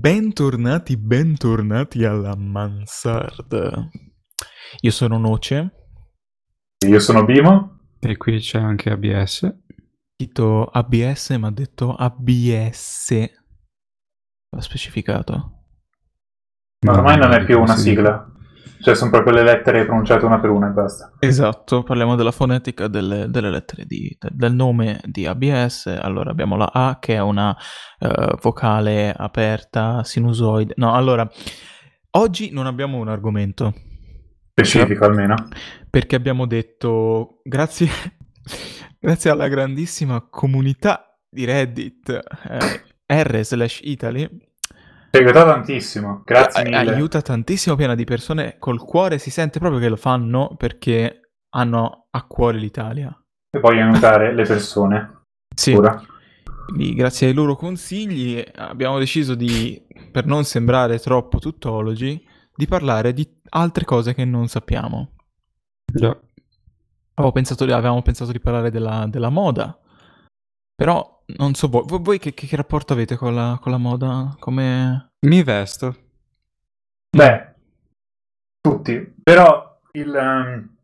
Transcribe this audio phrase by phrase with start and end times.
[0.00, 3.86] bentornati, bentornati alla mansarda.
[4.80, 5.74] Io sono Noce.
[6.86, 7.80] Io sono Bimo.
[7.98, 9.54] E qui c'è anche ABS.
[10.14, 13.10] Scritto ABS, ma ha detto ABS.
[14.48, 15.66] L'ha specificato.
[16.86, 18.26] Ma ormai non è più una sigla.
[18.80, 21.12] Cioè sono proprio le lettere pronunciate una per una e basta.
[21.18, 25.86] Esatto, parliamo della fonetica delle, delle lettere di, del nome di ABS.
[26.00, 27.54] Allora abbiamo la A che è una
[27.98, 30.72] uh, vocale aperta, sinusoide.
[30.76, 31.28] No, allora,
[32.12, 33.74] oggi non abbiamo un argomento.
[34.52, 35.34] Specifico almeno.
[35.90, 37.88] Perché abbiamo detto, grazie,
[38.98, 44.28] grazie alla grandissima comunità di Reddit, eh, r slash Italy,
[45.10, 46.76] ci aiuta tantissimo, grazie mille.
[46.76, 52.06] Aiuta tantissimo, piena di persone col cuore, si sente proprio che lo fanno perché hanno
[52.10, 53.12] a cuore l'Italia.
[53.50, 55.14] E vogliono aiutare le persone.
[55.52, 55.72] Sì.
[55.72, 56.00] Pura.
[56.66, 63.12] Quindi grazie ai loro consigli abbiamo deciso di, per non sembrare troppo tuttologi, di parlare
[63.12, 65.10] di altre cose che non sappiamo.
[65.92, 66.16] Già.
[67.14, 69.76] Avevo pensato, avevamo pensato di parlare della, della moda,
[70.80, 74.34] però non so voi, voi che, che, rapporto avete con la, con la moda?
[74.38, 75.10] Come...
[75.26, 75.94] Mi vesto.
[77.14, 77.54] Beh,
[78.58, 79.14] tutti.
[79.22, 80.08] Però il...
[80.08, 80.76] Um...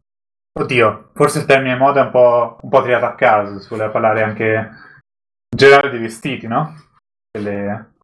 [0.52, 3.88] Oddio, forse il termine moda è un po', un po' triato a caso, si voleva
[3.88, 6.74] parlare anche in generale dei vestiti, no?
[7.30, 7.94] Delle...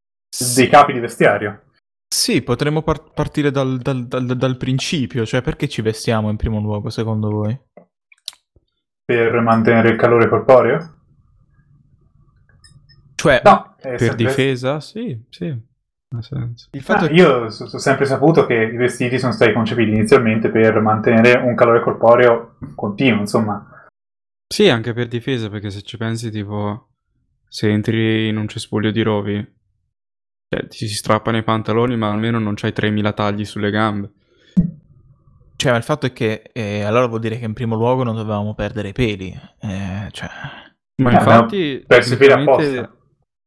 [0.55, 1.65] Dei capi di vestiario.
[2.09, 6.59] Sì, potremmo par- partire dal, dal, dal, dal, principio, cioè perché ci vestiamo in primo
[6.59, 7.61] luogo secondo voi?
[9.05, 11.01] Per mantenere il calore corporeo?
[13.23, 14.17] Cioè, no, per sempre...
[14.17, 14.81] difesa?
[14.81, 15.45] Sì, sì.
[15.45, 17.15] Il fatto ah, che...
[17.15, 21.81] Io ho sempre saputo che i vestiti sono stati concepiti inizialmente per mantenere un calore
[21.83, 23.87] corporeo continuo, insomma.
[24.53, 26.89] Sì, anche per difesa, perché se ci pensi, tipo,
[27.47, 29.55] se entri in un cespuglio di rovi,
[30.49, 34.11] cioè, ti si strappano i pantaloni, ma almeno non c'hai 3000 tagli sulle gambe.
[35.55, 38.53] Cioè, il fatto è che eh, allora vuol dire che in primo luogo non dovevamo
[38.55, 39.29] perdere i peli.
[39.61, 40.29] Eh, cioè...
[40.97, 42.97] Ma eh, infatti, no, per apposta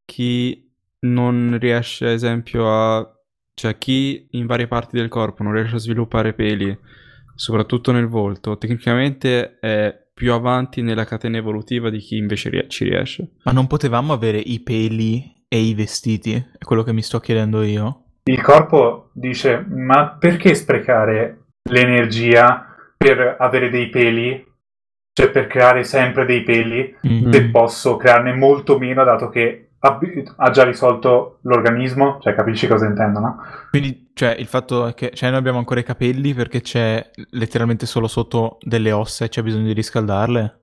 [0.05, 0.71] chi
[1.01, 3.19] non riesce, ad esempio, a...
[3.53, 6.77] cioè chi in varie parti del corpo non riesce a sviluppare peli,
[7.35, 12.85] soprattutto nel volto, tecnicamente è più avanti nella catena evolutiva di chi invece rie- ci
[12.85, 13.31] riesce.
[13.43, 16.33] Ma non potevamo avere i peli e i vestiti?
[16.33, 18.03] È quello che mi sto chiedendo io.
[18.23, 22.65] Il corpo dice, ma perché sprecare l'energia
[22.97, 24.53] per avere dei peli?
[25.11, 27.31] Cioè per creare sempre dei peli, mm-hmm.
[27.31, 29.64] se posso crearne molto meno dato che
[30.37, 33.37] ha, già risolto l'organismo, cioè capisci cosa intendo, no?
[33.69, 37.85] Quindi, cioè, il fatto è che cioè, noi abbiamo ancora i capelli perché c'è letteralmente
[37.85, 40.61] solo sotto delle ossa e c'è bisogno di riscaldarle?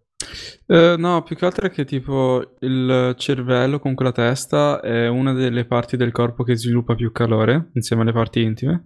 [0.67, 5.33] Uh, no, più che altro è che tipo il cervello, con la testa, è una
[5.33, 8.85] delle parti del corpo che sviluppa più calore insieme alle parti intime.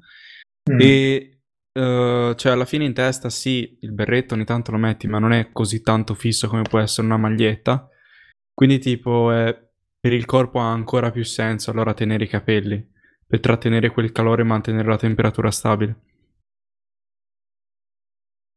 [0.70, 0.78] Mm.
[0.80, 1.40] E
[1.78, 5.32] uh, cioè alla fine in testa sì, il berretto ogni tanto lo metti, ma non
[5.32, 7.88] è così tanto fisso come può essere una maglietta.
[8.52, 9.65] Quindi tipo è
[10.06, 12.80] per il corpo ha ancora più senso allora tenere i capelli,
[13.26, 15.96] per trattenere quel calore e mantenere la temperatura stabile.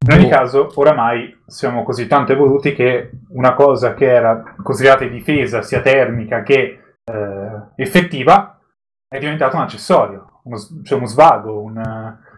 [0.06, 5.64] In ogni caso, oramai siamo così tanto evoluti che una cosa che era considerata difesa
[5.64, 8.62] sia termica che eh, effettiva
[9.08, 12.29] è diventata un accessorio, uno, cioè uno svago, un, uh,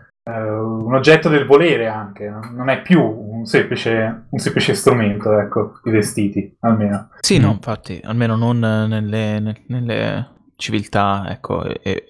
[0.86, 5.92] un oggetto del volere anche, non è più un semplice, un semplice strumento, ecco, i
[5.92, 7.10] vestiti, almeno.
[7.20, 7.42] Sì, mm.
[7.42, 12.06] no, infatti, almeno non nelle, nelle civiltà, ecco, e, e,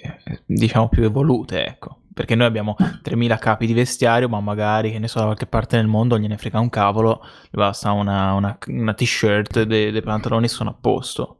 [0.45, 1.97] diciamo più evolute, ecco.
[2.13, 5.77] Perché noi abbiamo 3000 capi di vestiario, ma magari, che ne so, da qualche parte
[5.77, 10.47] del mondo gliene frega un cavolo, gli basta una, una, una t-shirt, dei, dei pantaloni
[10.49, 11.37] sono a posto.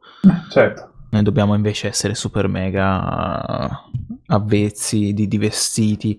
[0.50, 0.92] Certo.
[1.10, 3.84] Noi dobbiamo invece essere super mega
[4.32, 6.18] avvezzi di, di vestiti.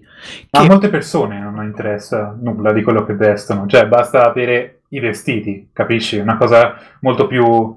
[0.51, 0.65] Ma che...
[0.65, 5.69] a molte persone non interessa nulla di quello che vestono, cioè basta avere i vestiti,
[5.73, 6.17] capisci?
[6.17, 7.75] Una cosa molto più,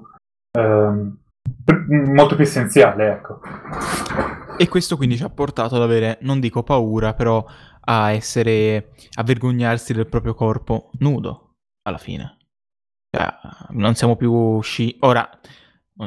[0.51, 1.17] ehm,
[2.13, 3.41] molto più essenziale, ecco.
[4.57, 7.43] E questo quindi ci ha portato ad avere, non dico paura, però
[7.89, 11.53] a essere, a vergognarsi del proprio corpo nudo,
[11.83, 12.37] alla fine.
[13.09, 13.27] Cioè,
[13.69, 14.97] non siamo più usciti...
[15.01, 15.27] Ora,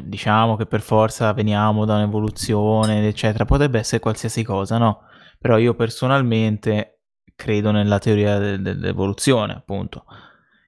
[0.04, 5.02] diciamo che per forza veniamo da un'evoluzione, eccetera, potrebbe essere qualsiasi cosa, no?
[5.38, 7.00] Però io personalmente
[7.34, 10.04] credo nella teoria de- dell'evoluzione, appunto.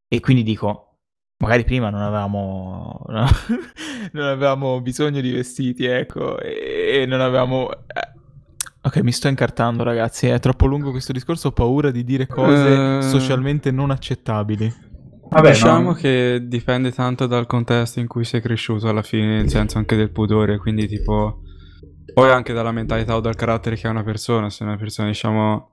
[0.09, 0.99] E quindi dico,
[1.39, 7.71] magari prima non avevamo, non avevamo bisogno di vestiti, ecco, e non avevamo...
[7.71, 8.13] Eh,
[8.83, 10.27] ok, mi sto incartando, ragazzi.
[10.27, 11.49] È troppo lungo questo discorso.
[11.49, 13.01] Ho paura di dire cose uh...
[13.03, 14.91] socialmente non accettabili.
[15.33, 15.95] Vabbè, diciamo non...
[15.95, 20.11] che dipende tanto dal contesto in cui sei cresciuto alla fine, nel senso anche del
[20.11, 21.41] pudore, quindi tipo
[22.13, 25.71] Poi anche dalla mentalità o dal carattere che ha una persona, se una persona diciamo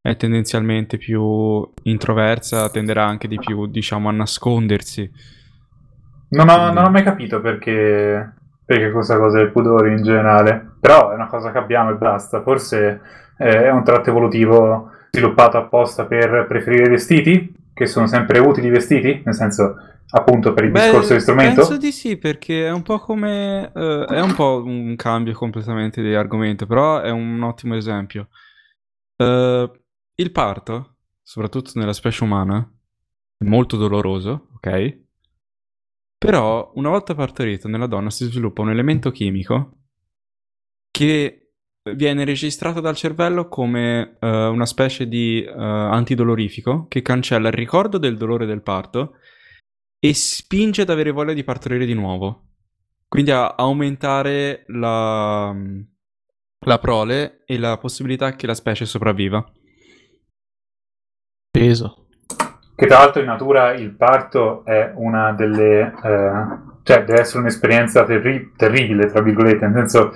[0.00, 5.08] è tendenzialmente più introversa, tenderà anche di più, diciamo, a nascondersi.
[6.30, 11.12] Non ho, non ho mai capito perché, perché questa cosa del pudore in generale, però
[11.12, 12.42] è una cosa che abbiamo e basta.
[12.42, 13.00] Forse
[13.36, 18.70] è un tratto evolutivo sviluppato apposta per preferire i vestiti, che sono sempre utili i
[18.70, 19.76] vestiti, nel senso
[20.14, 21.60] appunto per il Beh, discorso di strumento.
[21.60, 23.72] Penso di sì, perché è un po' come...
[23.74, 28.28] eh, è un po' un cambio completamente di argomento, però è un ottimo esempio.
[29.16, 29.70] Eh,
[30.14, 32.58] il parto, soprattutto nella specie umana,
[33.38, 35.00] è molto doloroso, ok?
[36.18, 39.78] Però una volta partorito nella donna si sviluppa un elemento chimico
[40.90, 41.41] che
[41.94, 47.98] viene registrato dal cervello come eh, una specie di eh, antidolorifico che cancella il ricordo
[47.98, 49.16] del dolore del parto
[49.98, 52.50] e spinge ad avere voglia di partorire di nuovo.
[53.08, 55.54] Quindi a aumentare la,
[56.66, 59.44] la prole e la possibilità che la specie sopravviva.
[61.50, 62.06] Peso.
[62.74, 65.92] Che tra l'altro in natura il parto è una delle...
[66.02, 70.14] eh, cioè deve essere un'esperienza terri- terribile, tra virgolette, nel senso...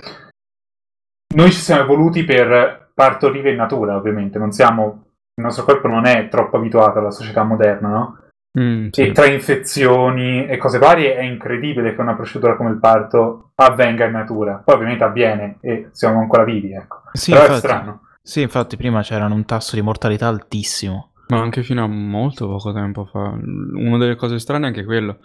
[1.34, 5.02] Noi ci siamo evoluti per partorire in natura, ovviamente, non siamo...
[5.38, 8.19] Il nostro corpo non è troppo abituato alla società moderna, no?
[8.58, 9.02] Mm, sì.
[9.02, 14.06] E tra infezioni e cose varie è incredibile che una procedura come il parto avvenga
[14.06, 14.62] in natura.
[14.64, 17.02] Poi ovviamente avviene e siamo ancora vivi, ecco.
[17.12, 17.67] Sì, Però è infatti.
[17.67, 18.00] strano.
[18.23, 21.12] Sì, infatti prima c'era un tasso di mortalità altissimo.
[21.28, 23.19] Ma anche fino a molto poco tempo fa.
[23.38, 25.19] Una delle cose strane è anche quello.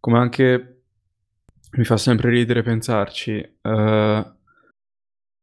[0.00, 0.82] Come anche
[1.76, 3.38] mi fa sempre ridere pensarci.
[3.62, 4.32] eh,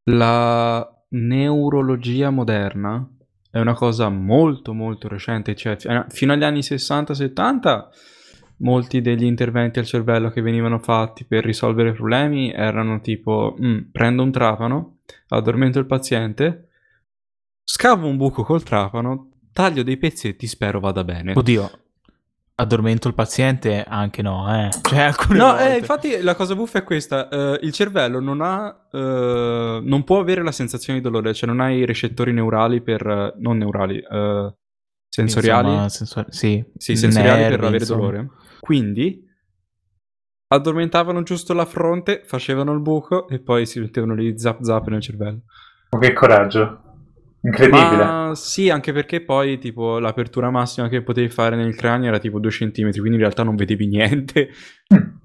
[0.05, 3.07] la neurologia moderna
[3.49, 5.55] è una cosa molto molto recente.
[5.55, 7.89] Cioè, fi- fino agli anni 60-70
[8.57, 14.23] molti degli interventi al cervello che venivano fatti per risolvere problemi erano tipo "Mm, prendo
[14.23, 14.97] un trapano,
[15.29, 16.69] addormento il paziente,
[17.63, 21.33] scavo un buco col trapano, taglio dei pezzetti, spero vada bene.
[21.35, 21.69] Oddio,
[22.61, 23.83] addormento il paziente?
[23.87, 24.69] Anche no, eh.
[24.81, 25.73] Cioè, alcune No, volte.
[25.73, 30.19] eh, infatti la cosa buffa è questa, eh, il cervello non ha, eh, non può
[30.19, 33.97] avere la sensazione di dolore, cioè non ha i recettori neurali per, eh, non neurali,
[33.99, 34.53] eh,
[35.09, 37.99] sensoriali, Insomma, sensori- sì, sì, sensoriali per nervi, avere insomma.
[38.01, 38.29] dolore.
[38.59, 39.25] Quindi
[40.47, 45.01] addormentavano giusto la fronte, facevano il buco e poi si mettevano lì zap zap nel
[45.01, 45.41] cervello.
[45.91, 46.90] Ma che coraggio.
[47.43, 48.03] Incredibile.
[48.03, 52.39] Ma sì, anche perché poi tipo l'apertura massima che potevi fare nel cranio era tipo
[52.39, 54.49] 2 cm, quindi in realtà non vedevi niente.
[54.93, 55.19] Mm.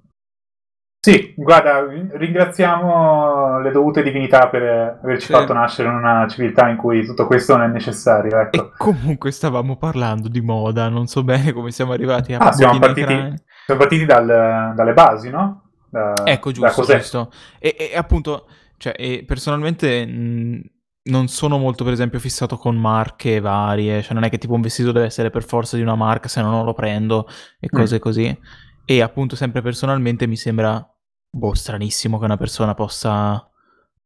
[1.06, 5.32] Sì, guarda, ringraziamo le dovute divinità per averci Sì.
[5.32, 8.56] fatto nascere in una civiltà in cui tutto questo non è necessario, ecco.
[8.56, 12.78] E comunque stavamo parlando di moda, non so bene come siamo arrivati a Ah, siamo
[12.80, 13.14] partiti,
[13.66, 15.70] siamo partiti dal- dalle basi, no?
[15.88, 17.30] Da- Ecco, giusto, giusto.
[17.60, 20.60] E, e appunto, cioè, e personalmente mh,
[21.06, 24.02] non sono molto, per esempio, fissato con marche varie.
[24.02, 26.40] Cioè, non è che tipo un vestito deve essere per forza di una marca, se
[26.42, 27.26] no non lo prendo
[27.60, 27.78] e Mm.
[27.78, 28.38] cose così.
[28.84, 30.84] E appunto, sempre personalmente mi sembra,
[31.30, 33.48] boh, stranissimo che una persona possa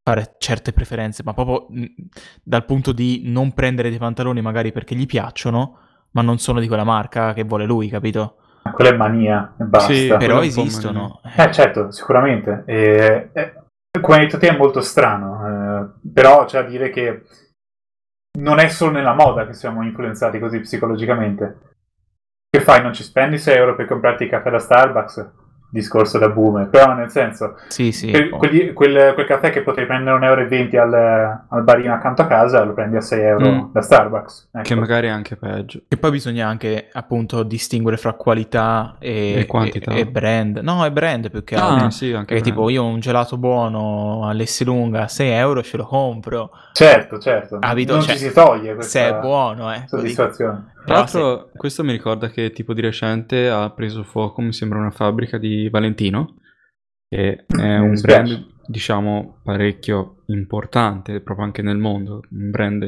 [0.02, 1.84] fare certe preferenze, ma proprio mh,
[2.42, 5.76] dal punto di non prendere dei pantaloni magari perché gli piacciono,
[6.12, 8.36] ma non sono di quella marca che vuole lui, capito?
[8.72, 9.92] Quella è mania e basta.
[9.92, 11.20] Sì, Però esistono.
[11.36, 12.62] Eh, certo, sicuramente.
[12.66, 13.52] E, eh,
[14.00, 15.59] come hai detto te è molto strano, eh,
[16.12, 17.24] però c'è da dire che
[18.38, 21.58] non è solo nella moda che siamo influenzati così psicologicamente.
[22.48, 22.82] Che fai?
[22.82, 25.30] Non ci spendi 6 euro per comprarti il caffè da Starbucks?
[25.72, 28.10] Discorso da boomer, però nel senso, Sì, sì.
[28.10, 28.38] quel, oh.
[28.38, 32.64] quegli- quel- quel caffè che potevi prendere 1,20 euro al, al barino accanto a casa
[32.64, 33.60] lo prendi a 6 euro Mm.
[33.72, 34.48] da Starbucks.
[34.52, 34.62] Ecco.
[34.64, 35.82] Che magari è anche peggio.
[35.88, 39.92] E poi bisogna anche appunto distinguere fra qualità e, E quantità.
[39.92, 40.58] e- e brand.
[40.58, 41.90] No, è brand più che Ah, altro.
[41.90, 42.56] sì, anche Perché brand.
[42.56, 46.50] tipo io un gelato buono all'Esselunga a 6 euro ce lo compro.
[46.72, 47.92] Certo, certo, Capito?
[47.92, 49.84] non Cioè, ci si toglie questa Se è buono, eh.
[49.86, 50.72] soddisfazione.
[50.84, 54.52] Tra Però se- l'altro, questo mi ricorda che tipo di recente ha preso fuoco, mi
[54.52, 56.36] sembra, una fabbrica di Valentino,
[57.08, 62.82] che è un brand, diciamo, parecchio importante, proprio anche nel mondo, un brand...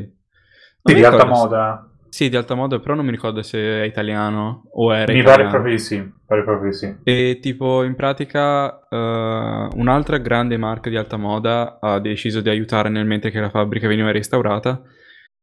[0.85, 1.87] Sì, di alta ricordo se- moda.
[2.09, 5.43] Sì, di alta moda, però non mi ricordo se è italiano o era Mi italiano.
[5.45, 6.13] pare proprio di sì.
[6.27, 6.95] Pare proprio di sì.
[7.05, 12.91] E tipo, in pratica, eh, un'altra grande marca di alta moda ha deciso di aiutare
[12.91, 14.83] nel mentre che la fabbrica veniva restaurata.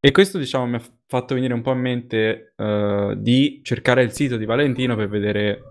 [0.02, 4.12] E questo, diciamo, mi ha fatto venire un po' in mente eh, di cercare il
[4.12, 5.62] sito di Valentino per vedere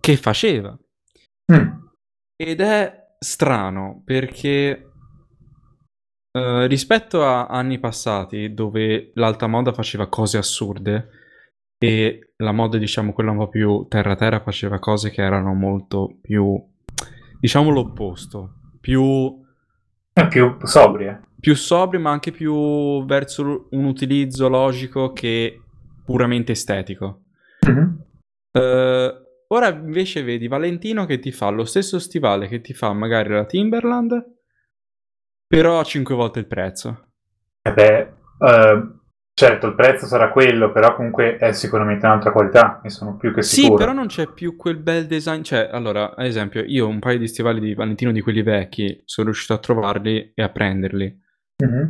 [0.00, 0.78] che faceva.
[1.52, 1.86] Mm.
[2.36, 4.90] Ed è strano perché
[6.30, 11.08] eh, rispetto a anni passati dove l'alta moda faceva cose assurde
[11.76, 16.60] e la moda, diciamo, quella un po' più terra-terra faceva cose che erano molto più,
[17.40, 19.44] diciamo, l'opposto, più
[20.12, 21.27] È più sobrie.
[21.40, 25.62] Più sobri, ma anche più verso un utilizzo logico che
[26.04, 27.22] puramente estetico.
[27.68, 27.88] Mm-hmm.
[28.50, 29.12] Uh,
[29.48, 33.44] ora invece vedi Valentino che ti fa lo stesso stivale che ti fa magari la
[33.44, 34.36] Timberland,
[35.46, 37.06] però a 5 volte il prezzo.
[37.62, 38.98] E beh, uh,
[39.38, 43.42] Certo, il prezzo sarà quello, però comunque è sicuramente un'altra qualità, ne sono più che
[43.42, 43.76] sicuro.
[43.76, 45.42] Sì, però non c'è più quel bel design.
[45.42, 49.28] Cioè, allora, ad esempio, io un paio di stivali di Valentino di quelli vecchi sono
[49.28, 51.26] riuscito a trovarli e a prenderli.
[51.64, 51.88] Mm-hmm.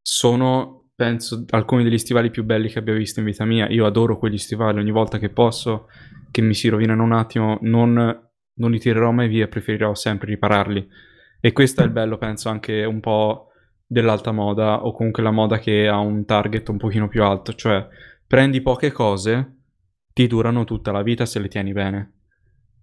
[0.00, 3.68] Sono, penso, alcuni degli stivali più belli che abbia visto in vita mia.
[3.68, 5.88] Io adoro quegli stivali, ogni volta che posso,
[6.30, 10.88] che mi si rovinano un attimo, non, non li tirerò mai via, preferirò sempre ripararli.
[11.40, 13.50] E questo è il bello, penso, anche un po'
[13.86, 17.86] dell'alta moda o comunque la moda che ha un target un pochino più alto, cioè
[18.26, 19.58] prendi poche cose,
[20.12, 22.12] ti durano tutta la vita se le tieni bene.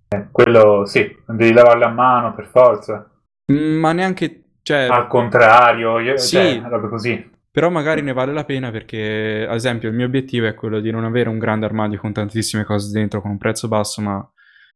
[0.10, 3.12] Eh, quello sì, devi lavarle a mano per forza.
[3.52, 4.88] Ma neanche, cioè...
[4.90, 7.32] Al contrario, io, sì, cioè, roba così.
[7.52, 10.90] Però magari ne vale la pena perché, ad esempio, il mio obiettivo è quello di
[10.90, 14.28] non avere un grande armadio con tantissime cose dentro, con un prezzo basso, ma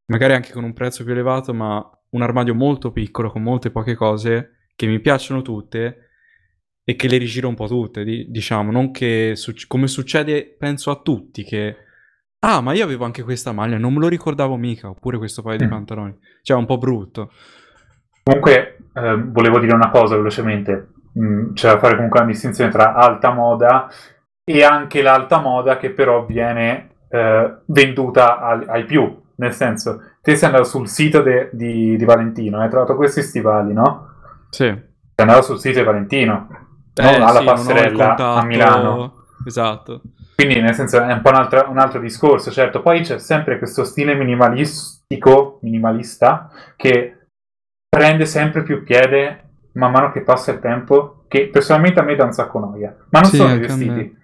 [0.06, 3.96] magari anche con un prezzo più elevato, ma un armadio molto piccolo, con molte poche
[3.96, 6.10] cose, che mi piacciono tutte,
[6.84, 10.92] e che le rigiro un po' tutte, di, diciamo, non che suc- come succede penso
[10.92, 11.78] a tutti che
[12.40, 15.56] ah, ma io avevo anche questa maglia, non me lo ricordavo mica, oppure questo paio
[15.56, 15.60] mm.
[15.60, 16.18] di pantaloni.
[16.42, 17.32] Cioè, è un po' brutto.
[18.28, 20.90] Comunque, eh, volevo dire una cosa velocemente.
[21.18, 23.90] Mm, c'è da fare comunque una distinzione tra alta moda
[24.44, 29.24] e anche l'alta moda che però viene eh, venduta al, ai più.
[29.36, 33.72] Nel senso, te sei andato sul sito de, di, di Valentino, hai trovato questi stivali,
[33.72, 34.10] no?
[34.50, 34.66] Sì.
[34.66, 36.50] Sei andato sul sito di Valentino
[36.96, 39.14] eh, alla sì, passerella a Milano.
[39.46, 40.02] Esatto.
[40.36, 42.82] Quindi, nel senso, è un po' un altro, un altro, discorso, certo.
[42.82, 47.17] Poi c'è sempre questo stile minimalistico, minimalista, che
[47.98, 52.26] prende sempre più piede man mano che passa il tempo, che personalmente a me dà
[52.26, 52.96] un sacco noia.
[53.10, 54.18] Ma non sì, sono i vestiti.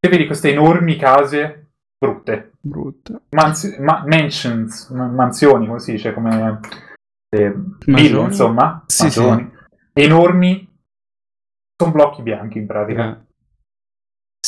[0.00, 2.52] Se vedi queste enormi case brutte.
[2.60, 3.22] Brutte.
[3.30, 6.60] Mansi- ma- mansions, mansioni, come si dice, come...
[7.28, 8.82] Eh, Bill, insomma.
[8.86, 9.50] Sì, sì.
[9.92, 10.68] Enormi
[11.76, 13.10] sono blocchi bianchi in pratica.
[13.10, 13.16] Eh.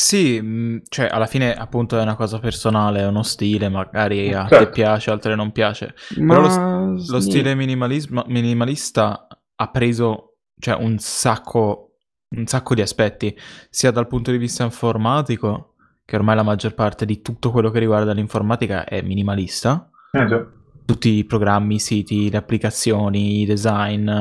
[0.01, 4.47] Sì, mm, cioè alla fine appunto è una cosa personale, è uno stile, magari a
[4.47, 4.65] certo.
[4.65, 5.93] te piace, a altre non piace.
[6.17, 6.33] Ma...
[6.33, 11.97] Però lo, lo stile minimalista ha preso cioè, un, sacco,
[12.29, 13.37] un sacco di aspetti,
[13.69, 17.77] sia dal punto di vista informatico, che ormai la maggior parte di tutto quello che
[17.77, 19.87] riguarda l'informatica è minimalista.
[20.13, 20.47] Eh,
[20.83, 24.11] Tutti i programmi, i siti, le applicazioni, i design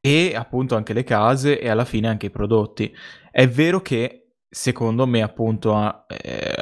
[0.00, 2.92] e appunto anche le case e alla fine anche i prodotti.
[3.30, 4.23] È vero che
[4.54, 6.54] secondo me appunto eh,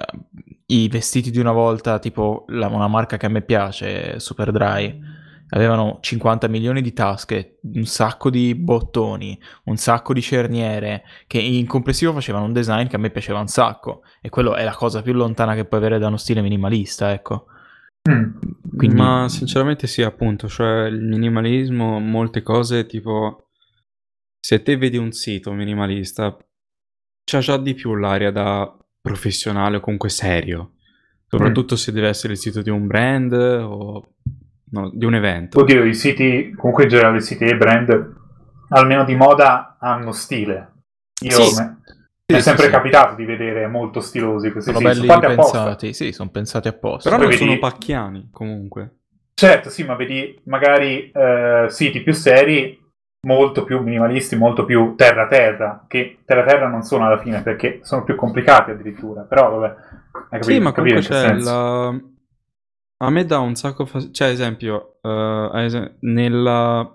[0.67, 4.99] i vestiti di una volta, tipo la, una marca che a me piace, Superdry,
[5.51, 11.67] avevano 50 milioni di tasche, un sacco di bottoni, un sacco di cerniere, che in
[11.67, 14.01] complessivo facevano un design che a me piaceva un sacco.
[14.23, 17.45] E quello è la cosa più lontana che puoi avere da uno stile minimalista, ecco.
[18.11, 18.31] Mm.
[18.75, 18.97] Quindi...
[18.97, 23.49] Ma sinceramente sì, appunto, cioè il minimalismo, molte cose tipo
[24.41, 26.35] se te vedi un sito minimalista,
[27.25, 30.73] c'ha già di più l'aria da professionale o comunque serio,
[31.27, 31.77] soprattutto mm.
[31.77, 34.15] se deve essere il sito di un brand o
[34.71, 35.61] no, di un evento.
[35.61, 38.15] Oddio, i siti, comunque in generale i siti e brand,
[38.69, 40.73] almeno di moda, hanno stile.
[41.23, 41.61] Io sì.
[41.61, 41.81] me...
[42.25, 46.13] Sì, è sempre sì, capitato di vedere molto stilosi questi sono belli sono pensati, sì,
[46.13, 47.11] sono pensati apposta.
[47.11, 47.51] Però Poi non vedi...
[47.51, 48.97] sono pacchiani comunque.
[49.35, 52.82] Certo, sì, ma vedi magari eh, siti più seri
[53.27, 58.15] molto più minimalisti, molto più terra-terra, che terra-terra non sono alla fine perché sono più
[58.17, 59.75] complicati addirittura, però vabbè.
[60.29, 61.87] Capito, sì, ma comunque c'è la...
[62.99, 66.89] A me dà un sacco fastidio, cioè esempio, uh, es- nella...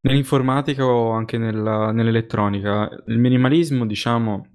[0.00, 1.92] nell'informatica o anche nella...
[1.92, 4.46] nell'elettronica, il minimalismo, diciamo,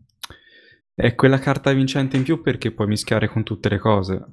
[0.94, 4.26] è quella carta vincente in più perché puoi mischiare con tutte le cose.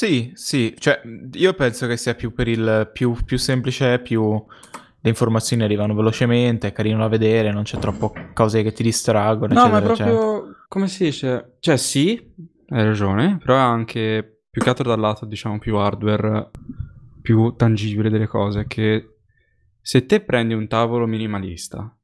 [0.00, 1.02] Sì, sì, cioè
[1.34, 6.68] io penso che sia più per il più, più semplice, più le informazioni arrivano velocemente,
[6.68, 9.52] è carino da vedere, non c'è troppo cose che ti distraggono.
[9.52, 10.54] No, ma è proprio, cioè...
[10.68, 11.56] come si dice?
[11.60, 12.32] Cioè sì,
[12.68, 16.48] hai ragione, però è anche più che altro dal lato, diciamo, più hardware,
[17.20, 19.16] più tangibile delle cose, che
[19.82, 21.94] se te prendi un tavolo minimalista,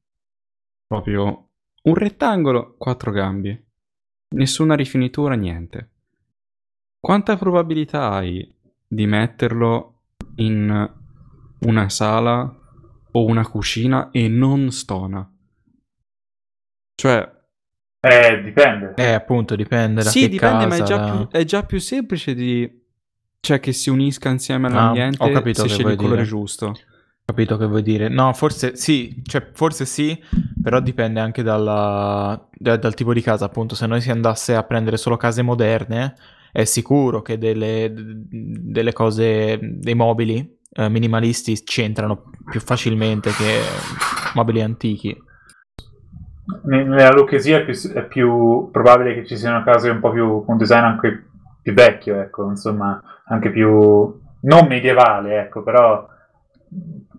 [0.87, 1.49] proprio
[1.85, 3.59] un rettangolo, quattro gambi,
[4.35, 5.93] nessuna rifinitura, niente
[7.07, 8.53] quanta probabilità hai
[8.85, 10.01] di metterlo
[10.39, 10.91] in
[11.61, 12.53] una sala
[13.13, 15.25] o una cucina e non stona?
[16.97, 17.33] Cioè...
[18.01, 18.95] Eh, dipende.
[18.97, 22.35] Eh, appunto, dipende da Sì, dipende, casa, ma è già, più, è già, più, semplice
[22.35, 22.85] di...
[23.39, 26.27] Cioè, che si unisca insieme ah, all'ambiente ah, se scegli il colore dire.
[26.27, 26.77] giusto.
[27.25, 28.09] Capito che vuoi dire?
[28.09, 30.21] No, forse sì, cioè forse sì,
[30.61, 33.77] però dipende anche dalla, da- dal tipo di casa, appunto.
[33.77, 36.15] Se noi si andasse a prendere solo case moderne,
[36.57, 43.61] è sicuro che delle, delle cose, dei mobili eh, minimalisti ci entrano più facilmente che
[44.33, 45.15] mobili antichi.
[46.65, 50.57] Nella Lucchesia è più, è più probabile che ci siano case un po' più con
[50.57, 51.27] design anche
[51.61, 56.09] più vecchio, ecco, insomma, anche più non medievale, ecco, però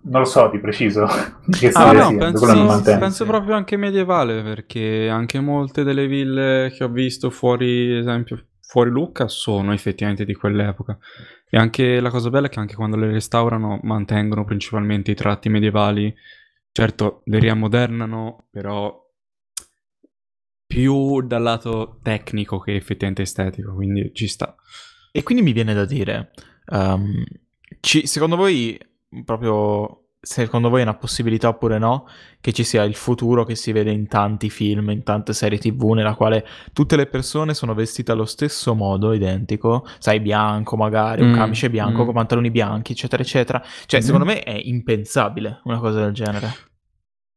[0.02, 1.06] non lo so di preciso
[1.48, 2.46] che ah, no, penso,
[2.82, 8.42] sì, penso proprio anche medievale perché anche molte delle ville che ho visto fuori esempio
[8.68, 10.98] fuori Lucca sono effettivamente di quell'epoca.
[11.48, 15.48] E anche la cosa bella è che anche quando le restaurano mantengono principalmente i tratti
[15.48, 16.14] medievali.
[16.70, 18.94] Certo le riammodernano però
[20.66, 24.54] più dal lato tecnico che effettivamente estetico quindi ci sta.
[25.12, 26.30] E quindi mi viene da dire
[26.66, 27.24] um,
[27.80, 28.78] ci, secondo voi
[29.24, 32.08] proprio secondo voi è una possibilità oppure no
[32.40, 35.92] che ci sia il futuro che si vede in tanti film, in tante serie tv
[35.92, 41.30] nella quale tutte le persone sono vestite allo stesso modo, identico, sai, bianco magari, un
[41.30, 42.04] mm, camice bianco mm.
[42.04, 43.62] con pantaloni bianchi, eccetera, eccetera.
[43.86, 44.02] Cioè, mm.
[44.02, 46.48] secondo me è impensabile una cosa del genere.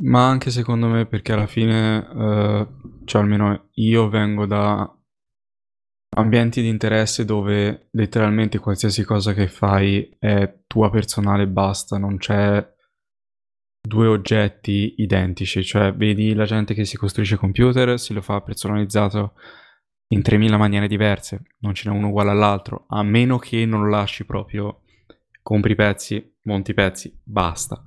[0.03, 2.67] Ma anche secondo me perché alla fine, eh,
[3.05, 4.91] cioè almeno io vengo da
[6.13, 12.65] ambienti di interesse dove letteralmente qualsiasi cosa che fai è tua personale basta, non c'è
[13.85, 19.33] due oggetti identici, cioè vedi la gente che si costruisce computer, si lo fa personalizzato
[20.13, 23.89] in 3000 maniere diverse, non ce n'è uno uguale all'altro, a meno che non lo
[23.89, 24.83] lasci proprio,
[25.41, 27.83] compri pezzi, monti pezzi, basta.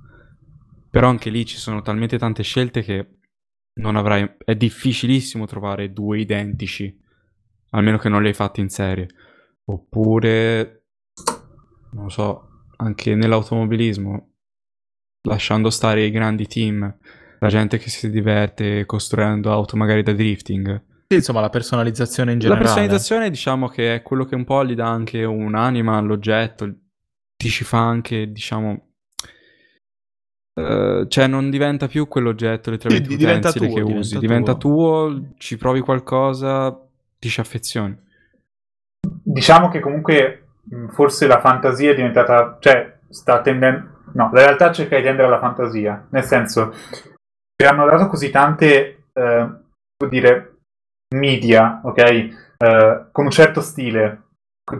[0.91, 3.19] Però anche lì ci sono talmente tante scelte che
[3.81, 7.01] non avrai, è difficilissimo trovare due identici
[7.71, 9.09] almeno che non li hai fatti in serie.
[9.65, 10.85] Oppure,
[11.93, 14.33] non so, anche nell'automobilismo,
[15.29, 16.97] lasciando stare i grandi team,
[17.39, 20.83] la gente che si diverte costruendo auto magari da drifting.
[21.09, 22.65] Sì, insomma, la personalizzazione in generale.
[22.65, 26.73] La personalizzazione diciamo che è quello che un po' gli dà anche un'anima all'oggetto,
[27.37, 28.89] ti ci fa anche, diciamo...
[30.55, 34.21] Uh, cioè non diventa più quell'oggetto letteralmente sì, diventa tuo, che diventa usi, tuo.
[34.21, 36.81] diventa tuo, ci provi qualcosa,
[37.19, 37.99] ti ci affezioni.
[39.01, 40.44] Diciamo che comunque
[40.89, 45.39] forse la fantasia è diventata, cioè sta tendendo, no, la realtà cerca di tendere alla
[45.39, 46.73] fantasia, nel senso
[47.57, 49.49] che hanno dato così tante, eh,
[50.09, 50.57] dire,
[51.15, 54.21] media, ok, eh, con un certo stile.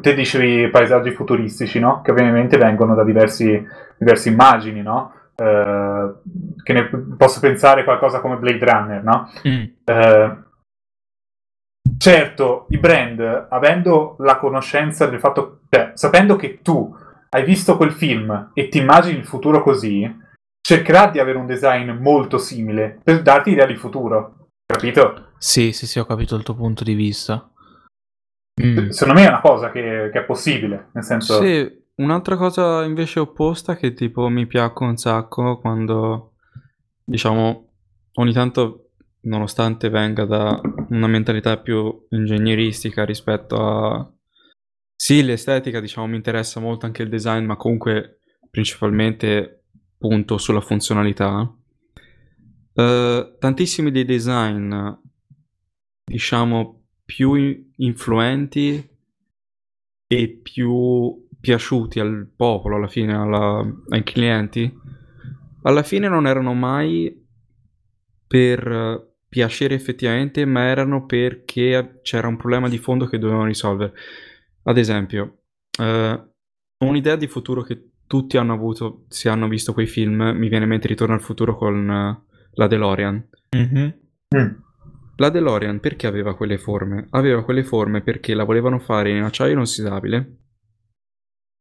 [0.01, 2.01] Te dicevi paesaggi futuristici, no?
[2.01, 3.63] Che ovviamente vengono da diversi,
[3.99, 5.13] diverse immagini, no?
[5.37, 6.15] Eh,
[6.63, 9.31] che ne posso pensare qualcosa come Blade Runner, no?
[9.47, 9.65] Mm.
[9.85, 10.37] Eh,
[11.99, 16.95] Certo, i brand, avendo la conoscenza del fatto, cioè, sapendo che tu
[17.31, 20.23] hai visto quel film e ti immagini il futuro così,
[20.61, 24.49] cercherà di avere un design molto simile per darti idea di futuro.
[24.67, 25.33] Capito?
[25.37, 27.51] Sì, sì, sì, ho capito il tuo punto di vista.
[28.63, 28.89] Mm.
[28.91, 31.41] Secondo me è una cosa che, che, è possibile, nel senso...
[31.41, 36.35] Sì, un'altra cosa invece opposta che tipo mi piacque un sacco quando,
[37.05, 37.73] diciamo,
[38.15, 38.84] ogni tanto
[39.25, 40.61] nonostante venga da
[40.91, 44.13] una mentalità più ingegneristica rispetto a...
[44.97, 49.65] Sì, l'estetica, diciamo, mi interessa molto anche il design, ma comunque principalmente
[49.99, 51.41] punto sulla funzionalità.
[52.73, 54.75] Uh, tantissimi dei design,
[56.05, 57.35] diciamo, più
[57.77, 58.91] influenti
[60.07, 64.73] e più piaciuti al popolo, alla fine, alla, ai clienti,
[65.63, 67.23] alla fine non erano mai
[68.27, 73.93] per piacere effettivamente, ma erano perché c'era un problema di fondo che dovevano risolvere.
[74.63, 75.39] Ad esempio,
[75.77, 76.25] eh,
[76.85, 80.71] un'idea di futuro che tutti hanno avuto se hanno visto quei film, mi viene in
[80.71, 83.29] mente Ritorno al futuro con uh, la DeLorean.
[83.57, 83.89] Mm-hmm.
[84.37, 84.55] Mm.
[85.17, 87.09] La DeLorean perché aveva quelle forme?
[87.11, 90.37] Aveva quelle forme perché la volevano fare in acciaio inossidabile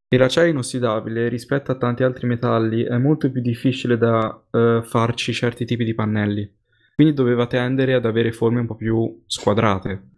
[0.08, 5.34] e l'acciaio inossidabile rispetto a tanti altri metalli è molto più difficile da uh, farci
[5.34, 6.62] certi tipi di pannelli
[6.96, 10.10] quindi doveva tendere ad avere forme un po' più squadrate.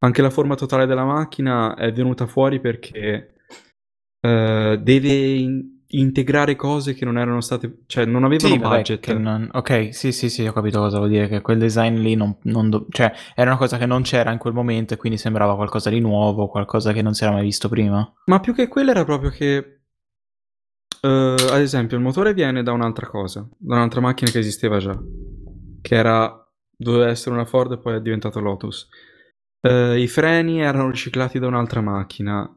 [0.00, 3.34] Anche la forma totale della macchina è venuta fuori perché
[4.20, 9.12] eh, deve in- integrare cose che non erano state, cioè non avevano sì, budget.
[9.16, 9.48] non...
[9.52, 12.68] Ok, sì, sì, sì, ho capito cosa vuol dire, che quel design lì non, non
[12.68, 12.86] do...
[12.90, 16.00] cioè, era una cosa che non c'era in quel momento e quindi sembrava qualcosa di
[16.00, 18.12] nuovo, qualcosa che non si era mai visto prima.
[18.26, 19.77] Ma più che quello era proprio che
[21.00, 24.98] Uh, ad esempio, il motore viene da un'altra cosa, da un'altra macchina che esisteva già,
[25.80, 26.44] che era,
[26.76, 28.88] doveva essere una Ford e poi è diventato Lotus.
[29.60, 32.52] Uh, I freni erano riciclati da un'altra macchina.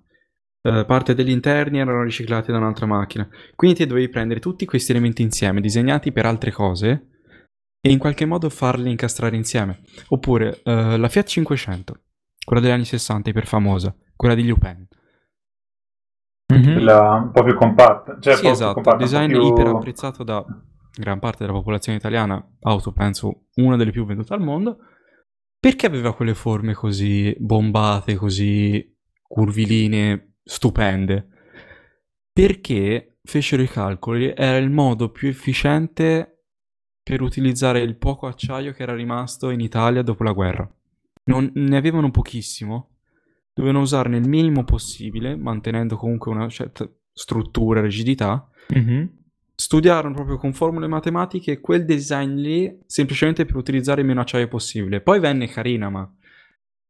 [0.63, 3.27] eh, parte degli interni erano riciclati da un'altra macchina.
[3.56, 7.08] Quindi ti dovevi prendere tutti questi elementi insieme, disegnati per altre cose,
[7.82, 9.82] e in qualche modo farli incastrare insieme.
[10.10, 11.99] Oppure la Fiat 500,
[12.45, 14.88] quella degli anni 60, iper famosa, quella di Lupin.
[16.57, 16.73] Mhm.
[16.73, 18.17] Quella un po' più compatta.
[18.19, 20.43] Cioè, sì, esatto, compatta, design più- iper apprezzato da
[20.93, 24.77] gran parte della popolazione italiana, auto penso una delle più vendute al mondo,
[25.59, 31.27] perché aveva quelle forme così bombate, così curvilinee, stupende?
[32.33, 36.45] Perché fecero i calcoli, era il modo più efficiente
[37.03, 40.69] per utilizzare il poco acciaio che era rimasto in Italia dopo la guerra.
[41.25, 42.89] Non, ne avevano pochissimo,
[43.53, 49.09] dovevano usarne il minimo possibile, mantenendo comunque una certa struttura e rigidità, Mhm.
[49.55, 55.01] studiarono proprio con formule matematiche quel design lì semplicemente per utilizzare il meno acciaio possibile.
[55.01, 56.09] Poi venne carina, ma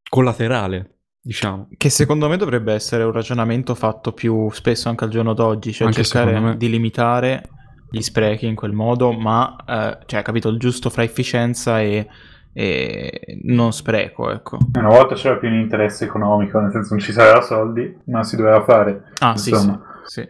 [0.10, 1.69] collaterale, diciamo.
[1.76, 5.88] Che secondo me dovrebbe essere un ragionamento fatto più spesso anche al giorno d'oggi, cioè
[5.88, 7.43] Anche cercare di limitare
[7.89, 12.08] gli sprechi in quel modo, ma eh, cioè, capito, il giusto fra efficienza e,
[12.54, 14.58] e non spreco, ecco.
[14.76, 18.36] Una volta c'era più un interesse economico, nel senso non ci sarebbero soldi, ma si
[18.36, 19.12] doveva fare.
[19.20, 20.30] Ah, sì, sì, sì.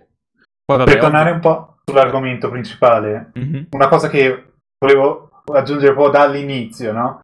[0.63, 3.67] Poi vabbè, per tornare un po' sull'argomento principale, Mhm.
[3.71, 7.21] una cosa che volevo aggiungere un po' dall'inizio, no?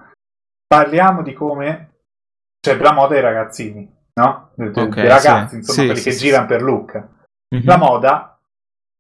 [0.68, 1.92] Parliamo di come
[2.60, 4.50] c'è la moda dei ragazzini, no?
[4.56, 5.56] Dei, dei Ok, ragazzi, sì.
[5.58, 7.08] insomma, Sì, quelli sì, che girano per Lucca.
[7.56, 7.66] Mhm.
[7.66, 8.40] La moda,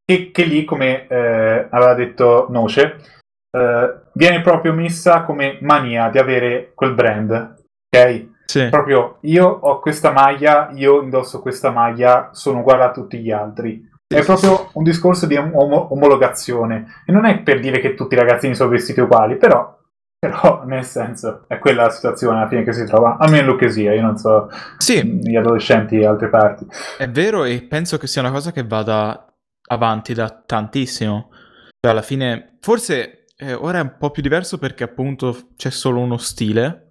[0.06, 3.17] che, che lì, come eh, aveva detto Noce,
[3.52, 7.56] eh, viene proprio messa come mania di avere quel brand,
[7.90, 8.36] ok?
[8.46, 8.70] Sì.
[8.70, 13.86] Proprio io ho questa maglia, io indosso questa maglia, sono uguale a tutti gli altri.
[14.08, 17.04] È sì, proprio un discorso di om- om- omologazione.
[17.06, 19.78] E non è per dire che tutti i ragazzini sono vestiti uguali, però,
[20.18, 23.18] però nel senso, è quella la situazione alla fine che si trova.
[23.20, 26.66] Almeno in Lucchesia, io non so Sì, gli adolescenti di altre parti.
[26.98, 29.26] È vero e penso che sia una cosa che vada
[29.70, 31.32] avanti da tantissimo.
[31.82, 36.00] Cioè, alla fine, forse eh, ora è un po' più diverso perché appunto c'è solo
[36.00, 36.84] uno stile.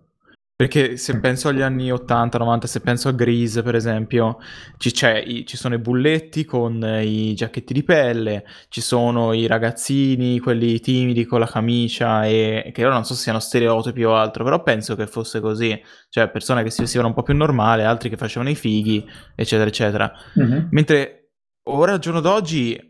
[0.56, 4.38] Perché se penso agli anni 80, 90, se penso a Grease per esempio,
[4.78, 9.34] ci, c'è i- ci sono i bulletti con eh, i giacchetti di pelle, ci sono
[9.34, 14.02] i ragazzini, quelli timidi con la camicia e che ora non so se siano stereotipi
[14.04, 15.78] o altro, però penso che fosse così.
[16.08, 19.68] Cioè persone che si vestivano un po' più normale, altri che facevano i fighi, eccetera,
[19.68, 20.10] eccetera.
[20.36, 20.68] Mhm.
[20.70, 21.32] Mentre
[21.64, 22.80] ora al giorno d'oggi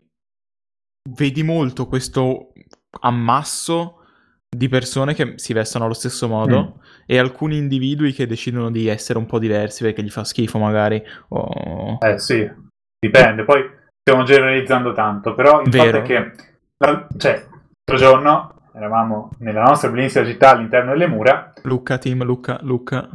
[1.09, 2.46] vedi molto questo
[3.01, 3.93] ammasso
[4.49, 9.19] di persone che si vestono allo stesso modo e alcuni individui che decidono di essere
[9.19, 11.97] un po' diversi perché gli fa schifo magari o...
[11.99, 12.49] Eh sì,
[12.99, 13.43] dipende.
[13.43, 13.61] Poi
[14.01, 15.83] stiamo generalizzando tanto, però il Vero.
[15.85, 16.31] fatto è che,
[16.77, 22.59] la- cioè, l'altro giorno eravamo nella nostra bellissima città all'interno delle mura, Luca, team, Luca,
[22.61, 23.09] Luca.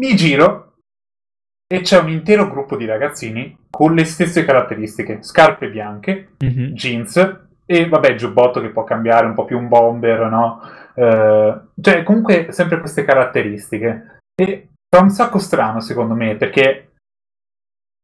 [0.00, 0.74] mi giro
[1.72, 6.72] e c'è un intero gruppo di ragazzini con le stesse caratteristiche, scarpe bianche, Mhm.
[6.74, 10.60] jeans e vabbè giubbotto che può cambiare un po' più un bomber, no?
[10.92, 16.94] Eh, cioè comunque sempre queste caratteristiche e fa un sacco strano secondo me perché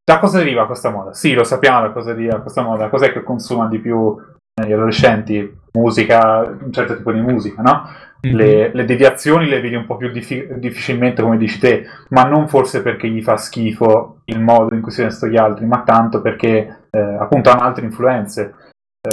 [0.05, 1.15] da cosa deriva questa moda?
[1.15, 4.17] Sì, lo sappiamo da cosa deriva questa moda, cos'è che consuma di più
[4.55, 5.53] gli adolescenti?
[5.73, 7.89] Musica, un certo tipo di musica, no?
[8.21, 8.37] Mhm.
[8.37, 12.47] Le, le deviazioni le vedi un po' più diffi- difficilmente, come dici te, ma non
[12.47, 16.23] forse perché gli fa schifo il modo in cui si vestono gli altri, ma tanto
[16.23, 18.55] perché eh, appunto hanno altre influenze.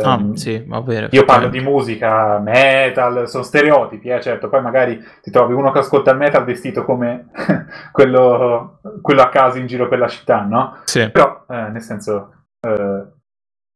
[0.02, 1.08] Ah, Ehm, sì, bene.
[1.12, 4.50] io parlo di musica, metal, sono stereotipi, eh, certo.
[4.50, 7.30] Poi magari ti trovi uno che ascolta il metal vestito come
[7.92, 10.80] quello, quello a caso in giro per la città, no?
[10.86, 11.10] Sì.
[11.12, 13.04] Però, eh, nel senso, eh,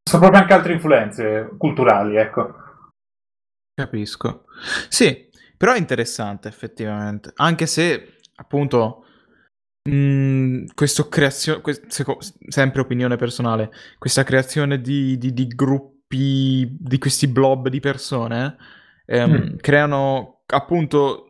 [0.08, 2.54] sono proprio anche altre influenze culturali, ecco.
[3.74, 4.46] Capisco.
[4.90, 9.04] Sì, però è interessante effettivamente, anche se appunto
[9.90, 11.62] mh, questo creazione,
[12.48, 18.56] sempre opinione personale, questa creazione di, di- di gruppi, di questi blob di persone,
[19.06, 19.56] ehm, Mm.
[19.58, 21.24] creano appunto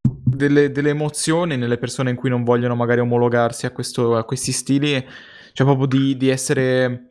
[0.00, 4.52] delle, delle emozioni nelle persone in cui non vogliono magari omologarsi a, questo- a questi
[4.52, 4.92] stili,
[5.52, 7.04] cioè proprio di, di essere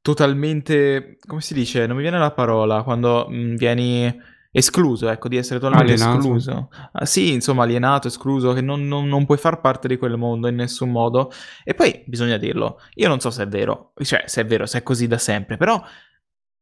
[0.00, 4.20] totalmente, come si dice, non mi viene la parola, quando mh, vieni
[4.56, 6.18] escluso, ecco, di essere totalmente Alienato.
[6.18, 6.68] escluso.
[6.92, 10.48] Ah, sì, insomma, alienato, escluso, che non, non- non puoi far parte di quel mondo
[10.48, 11.30] in nessun modo.
[11.62, 14.78] E poi bisogna dirlo, io non so se è vero, cioè se è vero, se
[14.78, 15.82] è così da sempre, però,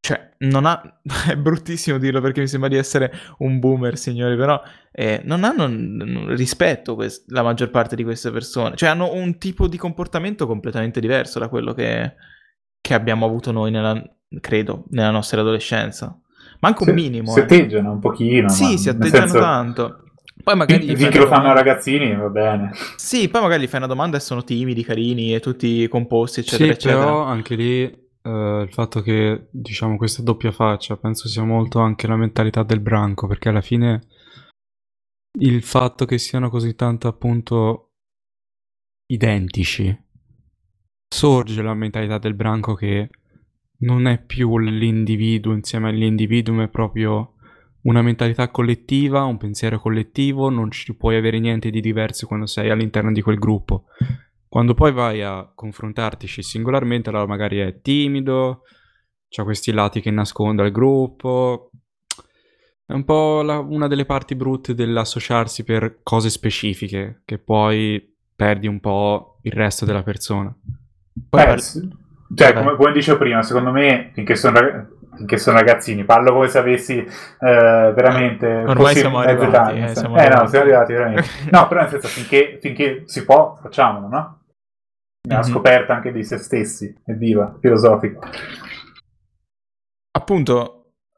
[0.01, 1.01] cioè, non ha...
[1.31, 6.35] è bruttissimo dirlo perché mi sembra di essere un boomer, signori, però eh, non hanno
[6.35, 10.99] rispetto quest- la maggior parte di queste persone, cioè hanno un tipo di comportamento completamente
[11.01, 12.15] diverso da quello che,
[12.81, 14.03] che abbiamo avuto noi, nella,
[14.41, 16.19] credo, nella nostra adolescenza.
[16.61, 17.33] Ma anche un minimo.
[17.33, 17.43] Si eh.
[17.43, 18.49] atteggiano un pochino.
[18.49, 19.99] Sì, ma si atteggiano senso, tanto.
[20.43, 22.73] Poi magari Fin- finché lo fanno ragazzini va bene.
[22.97, 26.65] Sì, poi magari gli fai una domanda e sono timidi, carini e tutti composti, eccetera,
[26.65, 26.99] sì, eccetera.
[26.99, 32.07] però anche lì eh, il fatto che, diciamo, questa doppia faccia, penso sia molto anche
[32.07, 34.07] la mentalità del branco, perché alla fine
[35.41, 37.91] il fatto che siano così tanto appunto
[39.07, 39.97] identici,
[41.09, 43.09] sorge la mentalità del branco che
[43.79, 47.35] non è più l'individuo insieme all'individuo, ma è proprio
[47.83, 52.71] una mentalità collettiva, un pensiero collettivo, non ci puoi avere niente di diverso quando sei
[52.71, 53.85] all'interno di quel gruppo.
[54.49, 58.63] Quando poi vai a confrontartici singolarmente, allora magari è timido,
[59.29, 61.71] c'ha questi lati che nasconde al gruppo.
[62.87, 68.67] È un po' la- una delle parti brutte dell'associarsi per cose specifiche, che poi perdi
[68.67, 70.55] un po' il resto della persona.
[71.29, 71.89] Poi Eh, sì.
[72.35, 76.49] Cioè, come, come dicevo prima, secondo me, finché sono, rag- finché sono ragazzini, parlo come
[76.49, 77.07] se avessi eh,
[77.39, 78.47] veramente...
[78.47, 80.49] Ormai fossi siamo arrivati, eh, siamo eh, no, arrivati.
[80.49, 81.29] siamo arrivati veramente.
[81.51, 84.39] No, però nel senso, finché, finché si può, facciamolo, no?
[85.29, 85.43] Una Mhm.
[85.45, 88.21] scoperta anche di se stessi, evviva, filosofico.
[90.17, 90.74] Appunto,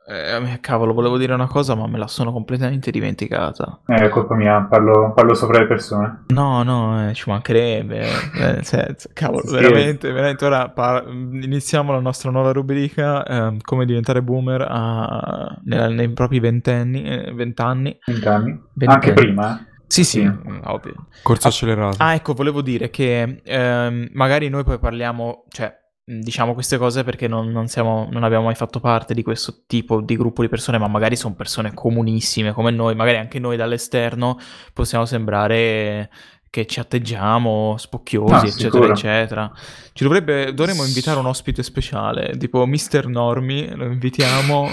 [0.09, 3.81] eh, cavolo, volevo dire una cosa, ma me la sono completamente dimenticata.
[3.87, 6.25] Eh, È colpa mia, parlo, parlo sopra le persone.
[6.29, 8.01] No, no, eh, ci mancherebbe.
[8.01, 9.55] eh, nel senso, cavolo, Sì.
[9.55, 10.45] veramente, veramente.
[10.45, 16.38] Ora par- iniziamo la nostra nuova rubrica, ehm, come diventare boomer a- nella- nei propri
[16.40, 17.99] ventenni, eh, vent'anni.
[18.07, 18.61] Vent'anni.
[18.85, 19.75] Anche prima, eh.
[19.88, 20.27] Sì, sì, Sì.
[20.27, 21.07] mm, ovvio.
[21.23, 21.97] Corso accelerato.
[22.01, 25.73] Ah, ecco, volevo dire che ehm, magari noi poi parliamo, cioè,
[26.07, 29.64] mh, diciamo queste cose perché non, non siamo, non abbiamo mai fatto parte di questo
[29.66, 33.57] tipo di gruppo di persone, ma magari sono persone comunissime come noi, magari anche noi
[33.57, 34.38] dall'esterno
[34.73, 36.11] possiamo sembrare
[36.49, 38.92] che ci atteggiamo spocchiosi, Ah, eccetera, sicuro.
[38.92, 39.53] eccetera.
[39.92, 43.07] Ci dovrebbe, dovremmo invitare un ospite speciale, tipo Mr.
[43.09, 44.66] Normi, lo invitiamo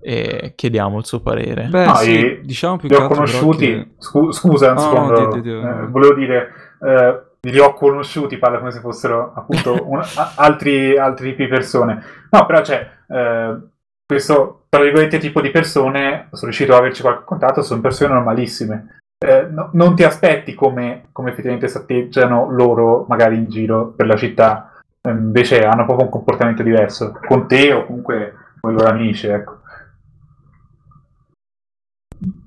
[0.00, 1.66] e chiediamo il suo parere.
[1.66, 3.66] Beh, No, sì, i- diciamo più li che ho conosciuti.
[3.66, 6.48] che- scu- scusa, No, no, eh, volevo dire,
[6.80, 11.48] eh, li ho conosciuti, parla come se fossero appunto un- a- altri, altri tipi di
[11.48, 12.02] persone.
[12.30, 13.58] No, però c'è eh,
[14.04, 16.28] questo tra virgolette tipo di persone.
[16.32, 17.62] Sono riuscito ad averci qualche contatto.
[17.62, 18.98] Sono persone normalissime.
[19.18, 24.06] Eh, no- non ti aspetti come, come effettivamente si atteggiano loro, magari in giro per
[24.06, 24.72] la città.
[25.00, 29.26] Eh, invece hanno proprio un comportamento diverso con te o comunque con i loro amici.
[29.26, 29.60] Ecco.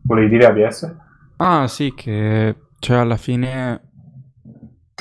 [0.03, 0.95] Volevi dire ABS?
[1.37, 3.88] Ah, sì, che cioè alla fine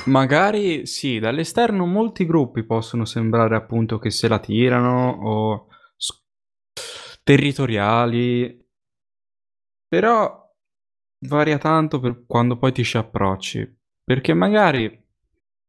[0.09, 6.21] magari sì, dall'esterno molti gruppi possono sembrare appunto che se la tirano o s-
[7.23, 8.67] territoriali,
[9.87, 10.47] però
[11.27, 15.05] varia tanto per quando poi ti ci approcci, perché magari,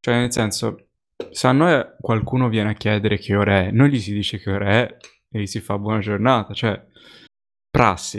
[0.01, 0.89] cioè nel senso,
[1.31, 4.51] se a noi qualcuno viene a chiedere che ora è, noi gli si dice che
[4.51, 4.97] ora è
[5.31, 6.85] e gli si fa buona giornata, cioè
[7.71, 8.19] prassi.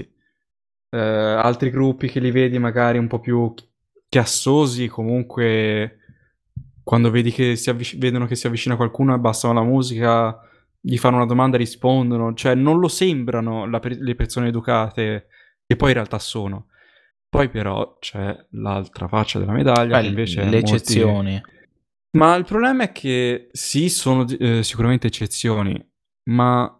[0.93, 3.53] Eh, altri gruppi che li vedi magari un po' più
[4.09, 6.00] chiassosi, comunque
[6.83, 10.37] quando vedi che si avvic- vedono che si avvicina qualcuno abbassano la musica,
[10.79, 15.27] gli fanno una domanda e rispondono, cioè non lo sembrano per- le persone educate
[15.65, 16.67] che poi in realtà sono.
[17.29, 21.41] Poi però c'è l'altra faccia della medaglia Eh, che invece le molti- eccezioni.
[22.17, 25.81] Ma il problema è che sì, sono eh, sicuramente eccezioni,
[26.29, 26.77] ma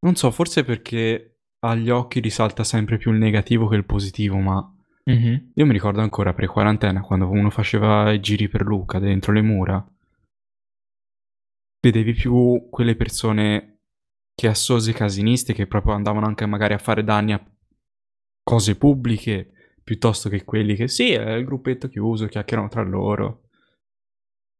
[0.00, 4.75] non so, forse perché agli occhi risalta sempre più il negativo che il positivo, ma
[5.08, 5.52] Mhm.
[5.54, 9.86] io mi ricordo ancora pre-quarantena quando uno faceva i giri per Lucca dentro le mura,
[11.80, 13.78] vedevi più quelle persone
[14.34, 17.44] chiassose casiniste che proprio andavano anche magari a fare danni a
[18.42, 19.50] cose pubbliche
[19.82, 23.42] piuttosto che quelli che sì, è il gruppetto chiuso, chiacchierano tra loro.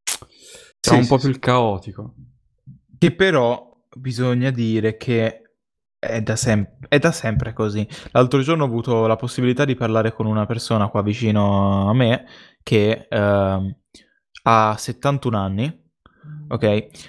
[0.04, 1.24] Era Sì, un sì, po' sì.
[1.24, 2.14] più il caotico.
[2.98, 5.45] Che però bisogna dire che
[6.09, 7.87] è da, sem- è da sempre così.
[8.12, 12.27] L'altro giorno ho avuto la possibilità di parlare con una persona qua vicino a me
[12.62, 13.77] che ehm,
[14.45, 15.85] ha 71 anni,
[16.49, 16.62] ok?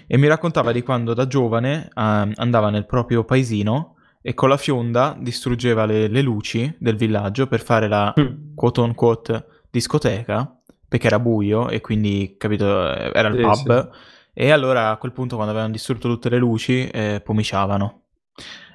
[0.08, 4.58] E mi raccontava di quando da giovane ehm, andava nel proprio paesino e con la
[4.58, 8.20] fionda distruggeva le, le luci del villaggio per fare la
[8.54, 10.52] quote on quote discoteca
[10.88, 13.90] perché era buio e quindi capito eh, era il Sì, pub
[14.34, 18.07] e allora a quel punto quando avevano distrutto tutte le luci eh, pomiciavano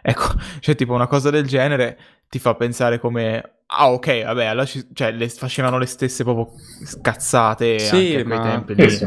[0.03, 0.25] ecco
[0.61, 4.89] cioè tipo una cosa del genere ti fa pensare come ah ok vabbè allora ci-
[4.93, 6.53] cioè le facevano le stesse proprio
[6.85, 9.07] scazzate Sì, anche a quei ma- tempi Sì, lì sì.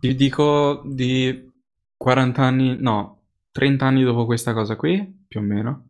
[0.00, 1.50] Ti dico di
[1.96, 5.88] 40 anni, no, 30 anni dopo questa cosa qui, più o meno,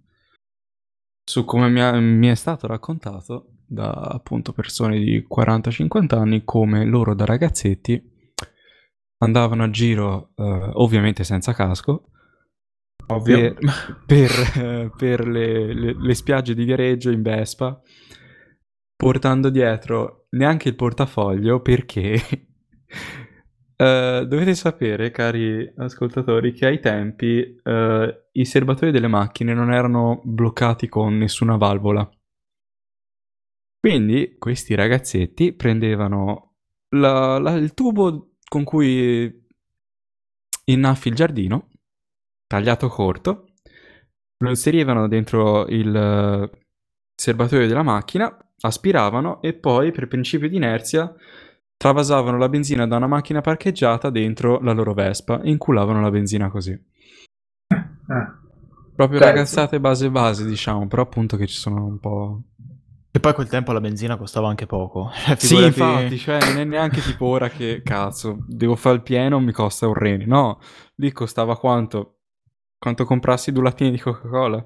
[1.25, 6.85] su come mi, ha- mi è stato raccontato da appunto persone di 40-50 anni come
[6.85, 8.13] loro da ragazzetti
[9.19, 12.11] andavano a giro, eh, ovviamente senza casco,
[13.09, 13.59] ovvio per,
[14.07, 17.81] per, per le, le- le spiagge di Viareggio in Vespa
[18.97, 22.15] portando dietro neanche il portafoglio perché
[23.77, 30.21] eh, dovete sapere, cari ascoltatori, che ai tempi eh, i serbatoi delle macchine non erano
[30.25, 32.09] bloccati con nessuna valvola.
[33.79, 36.55] Quindi questi ragazzetti prendevano
[36.97, 39.43] la- la- il tubo con cui
[40.67, 41.69] innaffi il giardino,
[42.55, 43.47] tagliato corto,
[44.39, 46.51] lo inserivano dentro il eh,
[47.21, 51.13] serbatoio della macchina, aspiravano e poi per principio di inerzia
[51.77, 56.49] travasavano la benzina da una macchina parcheggiata dentro la loro Vespa e inculavano la benzina
[56.49, 56.71] così.
[56.71, 58.43] Eh.
[58.95, 59.35] Proprio Certo.
[59.35, 62.43] ragazzate base base, diciamo, però appunto che ci sono un po'...
[63.11, 65.11] E poi a quel tempo la benzina costava anche poco.
[65.27, 69.03] Cioè, Sì, figurati- infatti, cioè non è neanche tipo ora che cazzo, devo fare il
[69.03, 70.25] pieno, mi costa un rene.
[70.27, 70.61] No,
[70.97, 72.19] lì costava quanto?
[72.85, 74.63] Quanto comprassi due lattine di Coca-Cola?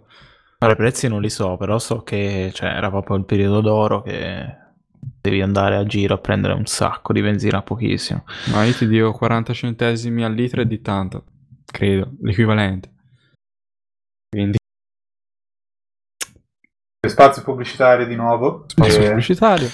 [0.58, 4.02] Ora, i prezzi non li so, però so che cioè, era proprio il periodo d'oro
[4.02, 4.56] che
[5.20, 8.24] devi andare a giro a prendere un sacco di benzina a pochissimo.
[8.52, 11.26] No, io ti dico 40 centesimi al litro è di tanto,
[11.64, 12.90] credo, l'equivalente.
[14.28, 14.56] Quindi,
[17.08, 18.64] Spazio pubblicitario di nuovo.
[18.66, 19.68] spazio Eh, pubblicitario.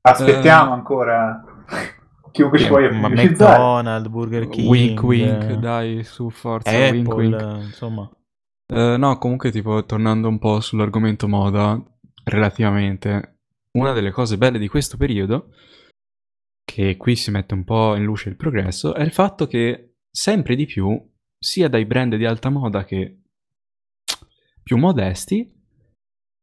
[0.00, 1.44] aspettiamo Eh, ancora
[2.32, 3.08] chiunque ci voglia ma.
[3.08, 7.40] McDonald's, Burger King, Wink wink, eh, dai, su forza, Apple, wink wink.
[7.40, 8.10] eh, insomma.
[8.66, 11.80] Eh, no, comunque, tipo, tornando un po' sull'argomento moda,
[12.24, 13.40] relativamente,
[13.72, 15.54] una delle cose belle di questo periodo,
[16.64, 20.56] che qui si mette un po' in luce il progresso, è il fatto che sempre
[20.56, 20.98] di più,
[21.38, 23.20] sia dai brand di alta moda che
[24.62, 25.60] più modesti,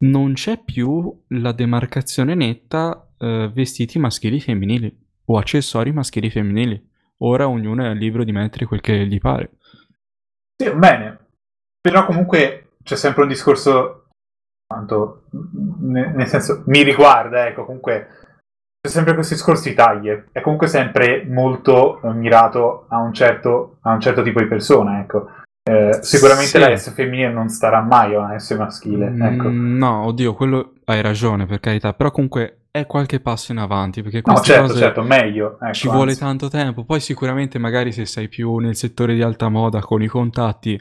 [0.01, 6.31] non c'è più la demarcazione netta eh, vestiti maschili e femminili o accessori maschili e
[6.31, 6.89] femminili.
[7.21, 9.51] Ora ognuno è libero di mettere quel che gli pare.
[10.61, 11.17] Sì, bene.
[11.81, 14.07] Però comunque c'è sempre un discorso,
[14.65, 15.23] quanto,
[15.81, 18.07] ne- nel senso, mi riguarda, ecco, comunque
[18.81, 20.29] c'è sempre questo discorso di taglie.
[20.31, 25.29] È comunque sempre molto mirato a un certo, a un certo tipo di persona, ecco.
[25.69, 26.59] Eh, sicuramente Sì.
[26.59, 29.49] la S femminile non starà mai a una S maschile, ecco.
[29.49, 34.01] Mm, no, oddio, quello hai ragione, per carità, però comunque è qualche passo in avanti,
[34.01, 35.57] perché No, queste certo, certo, meglio.
[35.59, 36.19] Ecco, ci vuole anzi.
[36.21, 36.85] tanto tempo.
[36.85, 40.79] Poi sicuramente magari se sei più nel settore di alta moda con i contatti,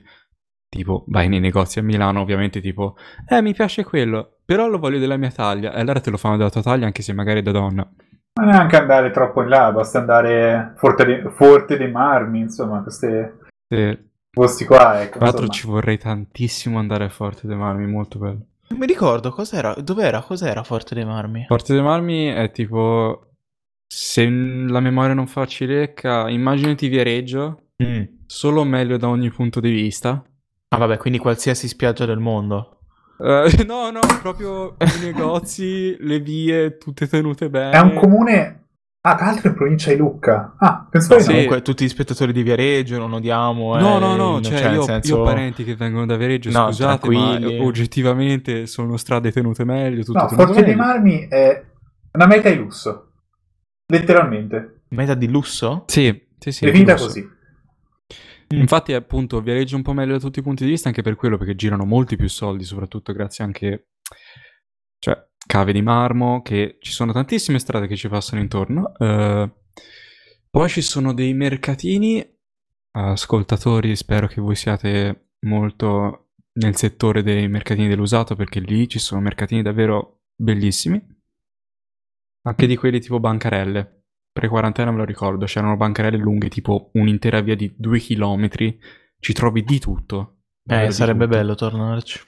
[0.69, 2.97] tipo vai nei negozi a Milano, ovviamente tipo,
[3.27, 6.37] eh mi piace quello, però lo voglio della mia taglia, e allora te lo fanno
[6.37, 7.91] della tua taglia anche se magari è da donna.
[8.41, 13.09] Non neanche andare troppo in là, basta andare Forte, de- Forte dei Marmi, insomma, questi
[13.67, 13.99] Sì.
[14.31, 15.17] posti qua, ecco.
[15.19, 18.47] Tra l'altro ci vorrei tantissimo andare a Forte dei Marmi, molto bello.
[18.71, 21.45] Non mi ricordo cos'era, dov'era, cos'era Forte dei Marmi?
[21.49, 23.31] Forte dei Marmi è tipo,
[23.87, 28.03] se la memoria non fa cilecca, immaginati Viareggio, Mm.
[28.27, 30.21] solo meglio da ogni punto di vista.
[30.71, 32.81] Ah vabbè, quindi qualsiasi spiaggia del mondo.
[33.21, 37.71] Eh, no, no, proprio i negozi, le vie, tutte tenute bene.
[37.71, 38.68] È un comune...
[39.11, 40.55] Ah, tra l'altro in provincia di Lucca.
[40.59, 41.25] Ah, pensavo No, no.
[41.25, 41.33] Sì.
[41.33, 43.77] Comunque tutti gli spettatori di Viareggio non odiamo.
[43.79, 46.17] eh, No, no, no, non- cioè, nel io, senso- io ho parenti che vengono da
[46.17, 50.75] Viareggio, No, scusate, ma oggettivamente sono strade tenute meglio, tutto No, Forte dei.
[50.75, 51.65] Marmi è
[52.13, 53.13] una meta di lusso.
[53.87, 54.83] Letteralmente.
[54.89, 55.85] Meta di lusso?
[55.87, 56.65] Sì, sì, sì.
[56.67, 57.07] Definita giusto.
[57.07, 57.37] così.
[58.51, 61.37] Infatti, appunto, Viareggio un po' meglio da tutti i punti di vista, anche per quello,
[61.37, 63.89] perché girano molti più soldi, soprattutto grazie anche,
[64.99, 65.17] cioè,
[65.49, 68.95] cave di marmo, che ci sono tantissime strade che ci passano intorno.
[68.99, 69.51] eh,
[70.51, 72.25] poi ci sono dei mercatini,
[72.93, 79.21] ascoltatori, spero che voi siate molto nel settore dei mercatini dell'usato, perché lì ci sono
[79.21, 81.03] mercatini davvero bellissimi.
[82.43, 84.05] Anche di quelli tipo bancarelle.
[84.33, 88.79] Pre-quarantena me lo ricordo, c'erano bancarelle lunghe tipo un'intera via di due chilometri,
[89.19, 90.41] ci trovi di tutto.
[90.67, 91.37] Eh, sarebbe tutto.
[91.37, 92.21] bello tornarci.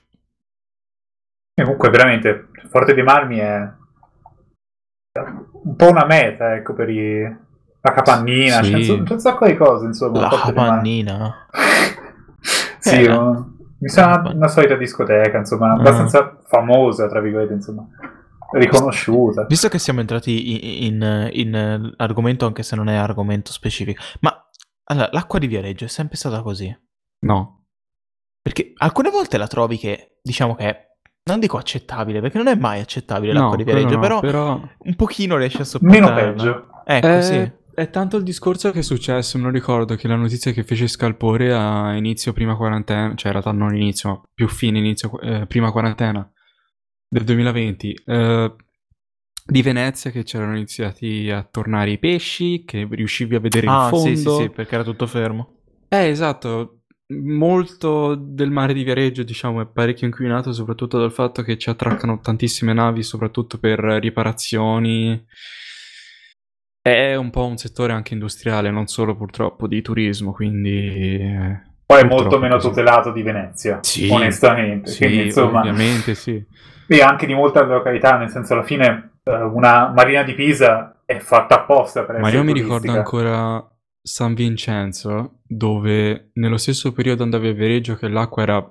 [1.55, 3.69] E comunque, veramente, Forte dei Marmi è
[5.65, 7.21] un po' una meta, ecco, per i...
[7.81, 8.63] la capannina.
[8.63, 8.71] Sì.
[8.71, 10.21] C'è, un so- c'è un sacco di cose, insomma.
[10.21, 11.47] La capannina.
[12.79, 13.13] sì, Eh.
[13.13, 15.79] un- mi sa una, una solita discoteca, insomma, Mm.
[15.79, 17.87] abbastanza famosa, tra virgolette, insomma,
[18.53, 19.45] riconosciuta.
[19.47, 24.49] Visto che siamo entrati in, in- in argomento, anche se non è argomento specifico, ma
[24.85, 26.75] allora, l'acqua di Viareggio è sempre stata così?
[27.25, 27.65] No.
[28.43, 30.89] Perché alcune volte la trovi che, diciamo che è,
[31.25, 34.61] non dico accettabile, perché non è mai accettabile l'acqua No, di Viareggio, no, però, però...
[34.79, 36.15] un pochino riesce a sopportarla.
[36.15, 36.67] Meno peggio.
[36.85, 37.59] Ecco, Eh, sì.
[37.73, 40.87] È tanto il discorso che è successo, me lo ricordo, che la notizia che fece
[40.89, 45.47] scalpore a inizio prima quarantena, cioè in realtà non inizio, ma più fine inizio, eh,
[45.47, 46.29] prima quarantena
[47.09, 48.55] del 2020, eh,
[49.47, 53.89] di Venezia che c'erano iniziati a tornare i pesci, che riuscivi a vedere il Ah,
[53.89, 54.09] fondo.
[54.09, 55.55] sì, sì, sì, perché era tutto fermo.
[55.89, 56.80] Eh, esatto.
[57.11, 62.21] Molto del mare di Viareggio, diciamo, è parecchio inquinato, soprattutto dal fatto che ci attraccano
[62.21, 65.25] tantissime navi, soprattutto per riparazioni.
[66.83, 71.19] È un po' un settore anche industriale, non solo purtroppo di turismo, quindi...
[71.85, 72.69] Poi è molto meno così.
[72.69, 74.91] tutelato di Venezia, Sì, onestamente.
[74.91, 76.43] Sì, Quindi, insomma, ovviamente sì.
[76.87, 81.03] e anche di molte altre località, nel senso, alla fine eh, una marina di Pisa
[81.05, 83.70] è fatta apposta per Ma essere io mi ricordo ancora
[84.03, 88.71] San Vincenzo, dove nello stesso periodo andavi a Viareggio che l'acqua era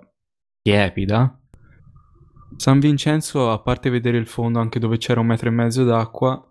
[0.61, 1.39] tiepida.
[2.57, 6.43] San Vincenzo, a parte vedere il fondo anche dove c'era un metro e mezzo d'acqua,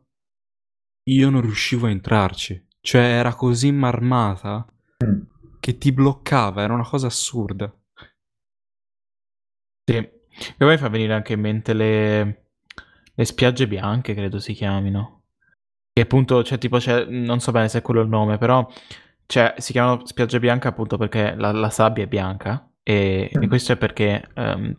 [1.11, 2.66] io non riuscivo a entrarci.
[2.81, 4.66] Cioè era così marmata
[5.05, 5.20] Mm.
[5.61, 7.72] che ti bloccava, era una cosa assurda.
[9.85, 9.95] Sì.
[9.97, 12.51] E poi mi fa venire anche in mente le,
[13.14, 15.18] le spiagge bianche, credo si chiamino.
[15.99, 18.64] Che appunto, cioè, tipo, c'è, non so bene se è quello il nome, però
[19.26, 22.70] cioè, si chiamano spiagge bianche appunto perché la, la sabbia è bianca.
[22.84, 23.49] E, e Mm.
[23.49, 24.76] questo è perché ehm,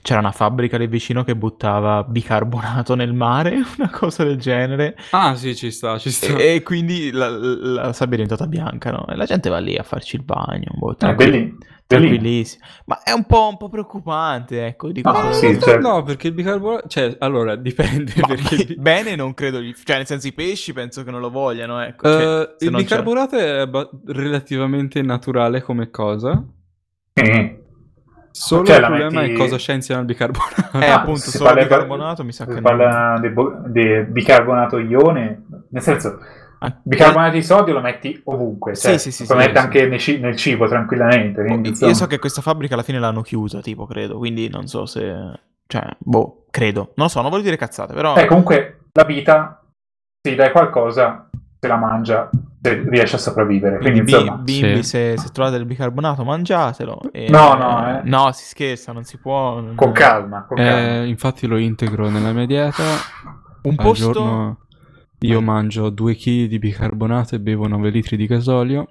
[0.00, 4.96] c'era una fabbrica lì vicino che buttava bicarbonato nel mare, una cosa del genere.
[5.10, 6.36] Ah sì, ci sta, ci sta.
[6.38, 9.06] E, e quindi la, la sabbia è diventata bianca, no?
[9.08, 11.58] E la gente va lì a farci il bagno, boh, Eh, bellino.
[12.00, 12.64] Tranquillissimo.
[12.86, 16.28] Ma è un po', un po' preoccupante, ecco, dico Ah, solo- sì, cioè- no, perché
[16.28, 16.88] il bicarbonato...
[16.88, 18.54] Cioè, allora, dipende Ma perché...
[18.54, 21.80] il bene non credo, gli- cioè nel senso i pesci penso che non lo vogliano,
[21.80, 22.08] ecco.
[22.08, 23.68] cioè, se il non c'è- bicarbonato è
[24.06, 26.42] relativamente naturale come cosa.
[27.14, 27.60] Sì.
[28.34, 30.78] Solo Cioè, il la problema metti- è cosa scienziano il bicarbonato.
[30.80, 32.62] Eh, Ah, appunto, solo di- bicarbonato mi sa che si no.
[32.62, 36.18] parla di, bo- di bicarbonato ione, nel senso,
[36.82, 39.64] bicarbonato di sodio lo metti ovunque, cioè, Sì, sì, sì, lo sì, metti sì.
[39.64, 41.42] anche nel, ci- nel cibo tranquillamente.
[41.44, 41.94] quindi, Io insomma.
[41.94, 45.40] so che questa fabbrica alla fine l'hanno chiusa, tipo, credo, quindi non so se...
[45.66, 46.92] Cioè, boh, credo.
[46.96, 48.14] Non lo so, non voglio dire cazzate, però...
[48.16, 49.62] Eh, comunque la vita,
[50.20, 52.28] se dai qualcosa, se la mangia,
[52.60, 53.78] se riesce a sopravvivere.
[53.78, 54.88] Quindi, insomma, bimbi, Sì.
[54.88, 57.00] se, se trovate del bicarbonato, mangiatelo.
[57.10, 58.00] e- No, no, eh.
[58.04, 59.60] No, si scherza, non si può.
[59.60, 61.02] non- con calma, con calma.
[61.02, 62.82] Eh, infatti lo integro nella mia dieta.
[63.62, 64.12] Un posto...
[64.12, 64.58] giorno
[65.26, 68.88] io mangio 2 kg di bicarbonato e bevo 9 litri di gasolio.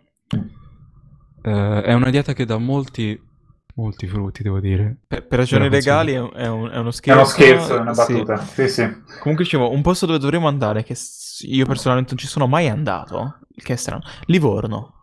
[1.44, 3.20] Eh, è una dieta che dà molti,
[3.76, 4.98] molti frutti, devo dire.
[5.08, 7.20] Per, per ragioni legali è, un- è un- è uno È scherzo.
[7.20, 8.14] uno scherzo, è una sì.
[8.14, 8.38] battuta.
[8.38, 8.84] Sì, sì.
[9.20, 12.70] Comunque dicevo, un posto dove dovremmo andare, che s- io personalmente non ci sono mai
[12.70, 14.96] andato, il che è strano, Livorno.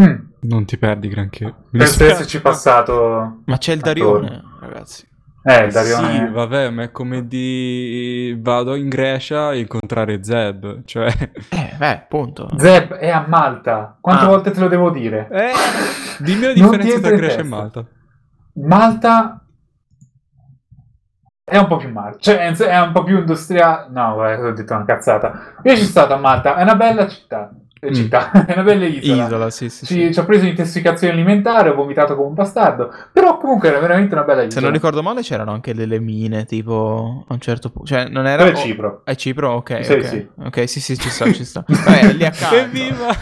[0.00, 0.14] Mm.
[0.42, 1.44] Non ti perdi granché.
[1.70, 3.42] Mi Penso di esserci passato.
[3.44, 4.20] Ma c'è il Attorno.
[4.20, 5.06] Darione, ragazzi.
[5.44, 6.26] Eh, Darione.
[6.26, 11.08] Sì, vabbè, ma è come di vado in Grecia a incontrare Zeb, cioè
[11.50, 12.48] Eh, beh, punto.
[12.56, 13.96] Zeb è a Malta.
[14.00, 14.28] Quante Ah.
[14.28, 15.28] volte te lo devo dire?
[15.32, 15.50] eh,
[16.20, 17.56] dimmi la differenza tra Grecia e testa.
[17.56, 17.86] Malta.
[18.54, 19.44] Malta
[21.44, 23.88] è un po' più Malta, cioè è è un po' più industriale.
[23.90, 25.32] No, vabbè, ho detto una cazzata.
[25.64, 27.50] Io ci sono stato a Malta, è una bella città.
[27.84, 27.94] Eh, Mm.
[27.94, 29.24] città, è una bella isola.
[29.26, 30.12] Isola, sì, sì, Ci, sì.
[30.12, 32.94] ci ho preso intossicazione alimentare, ho vomitato come un bastardo.
[33.12, 34.54] Però comunque era veramente una bella isola.
[34.54, 37.88] Se non ricordo male c'erano anche delle mine, tipo, a un certo punto.
[37.88, 38.44] Cioè, non era...
[38.44, 39.00] Quello è Cipro.
[39.04, 39.52] È Cipro?
[39.54, 40.06] Ok, Sì, ok.
[40.06, 40.28] sì.
[40.44, 41.64] Ok, sì, sì, ci sta, ci sta.
[41.66, 42.54] Vabbè, lì accanto.
[42.62, 43.12] Evviva!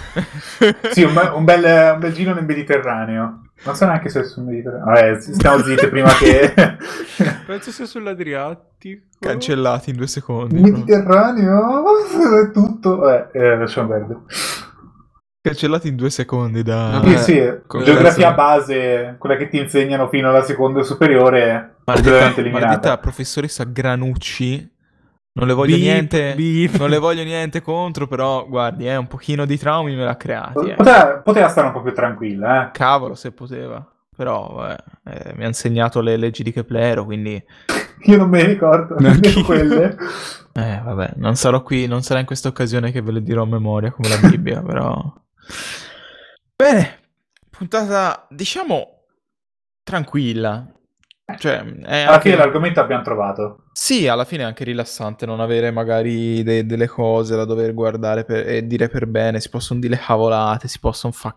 [0.91, 3.41] Sì, un, be- un bel, un bel giro nel Mediterraneo.
[3.63, 4.85] Non so neanche se è sul Mediterraneo.
[4.85, 6.53] Vabbè, stiamo zitti prima che...
[7.47, 9.03] Penso sia sull'Adriatico.
[9.19, 10.61] Cancellati in due secondi.
[10.61, 11.85] Mediterraneo
[12.43, 12.97] è tutto.
[12.97, 14.21] Vabbè, eh, lasciamo perdere.
[15.43, 17.03] Cancellati in due secondi da...
[17.05, 22.99] Sì, sì, con- geografia base, quella che ti insegnano fino alla seconda superiore, Maledetta, maledetta
[22.99, 24.71] professoressa Granucci.
[25.41, 26.35] Non le voglio Beep, niente.
[26.37, 26.77] beep.
[26.77, 30.69] Non le voglio niente contro, però guardi, eh, un pochino di traumi me l'ha creati.
[30.69, 30.75] eh.
[30.75, 32.71] Poteva, poteva stare un po' più tranquilla, eh.
[32.73, 33.85] Cavolo, se poteva.
[34.15, 37.43] Però eh, mi ha insegnato le leggi di Keplero, quindi
[38.05, 39.97] Io non me ne ricordo, Neanche nemmeno quelle.
[40.53, 43.47] eh, vabbè, non sarò qui, non sarà in questa occasione che ve le dirò a
[43.47, 44.93] memoria come la Bibbia, però
[46.55, 46.99] Bene,
[47.49, 49.05] puntata diciamo
[49.83, 50.67] tranquilla.
[51.39, 53.65] Cioè, è Alla anche- fine l'argomento abbiamo trovato.
[53.73, 58.25] Sì, alla fine è anche rilassante non avere magari de- delle cose da dover guardare
[58.25, 61.37] per- e dire per bene, si possono dire cavolate, si possono fare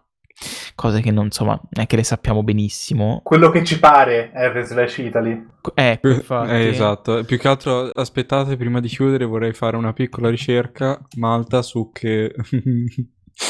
[0.75, 3.21] cose che non, insomma, non è che le sappiamo benissimo.
[3.23, 5.45] Quello che ci pare R slash Italy.
[5.73, 6.49] Ecco, infatti.
[6.51, 11.61] Eh, esatto, più che altro aspettate prima di chiudere vorrei fare una piccola ricerca Malta
[11.61, 12.33] su che...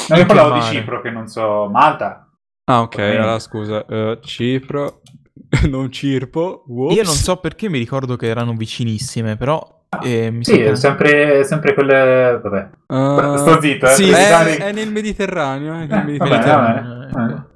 [0.08, 0.62] No, io parlavo di.
[0.62, 2.30] Cipro, che non so, Malta.
[2.66, 5.02] ah ok, allora scusa, eh, Cipro,
[5.70, 6.96] non Cirpo, whoops.
[6.96, 11.44] Io non so perché mi ricordo che erano vicinissime, però eh, mi Sì, che- sempre,
[11.44, 12.40] sempre quelle...
[12.42, 12.70] Vabbè.
[12.88, 13.90] Ah, Sto zitto, eh.
[13.90, 17.08] sì, è, evitare- è nel Mediterraneo, è nel Eh, vabbè, Mediterraneo.
[17.12, 17.32] vabbè.
[17.34, 17.52] ecco.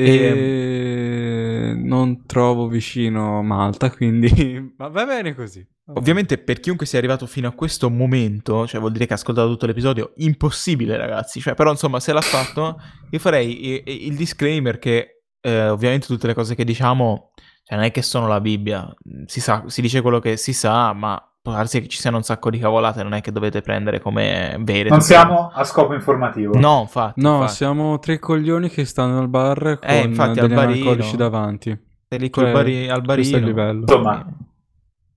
[0.00, 5.66] E non trovo vicino Malta, quindi ma va bene così.
[5.94, 9.48] Ovviamente per chiunque sia arrivato fino a questo momento, cioè vuol dire che ha ascoltato
[9.48, 12.78] tutto l'episodio, impossibile ragazzi, cioè però insomma se l'ha fatto
[13.10, 15.17] io farei il disclaimer che
[15.48, 17.30] eh, ovviamente tutte le cose che diciamo
[17.64, 18.88] cioè, non è che sono la Bibbia,
[19.26, 22.22] si, sa, si dice quello che si sa, ma può darsi che ci siano un
[22.22, 24.88] sacco di cavolate, non è che dovete prendere come vere.
[24.88, 26.58] Non siamo a scopo informativo.
[26.58, 27.20] No, infatti.
[27.20, 27.52] No, infatti.
[27.54, 30.72] siamo tre coglioni che stanno al bar con Eh, infatti, al degli barino.
[30.88, 31.78] analcolici davanti.
[32.08, 33.46] Sei lì col Cioè, bari- al questo è il barino.
[33.62, 33.80] livello.
[33.80, 34.26] Insomma,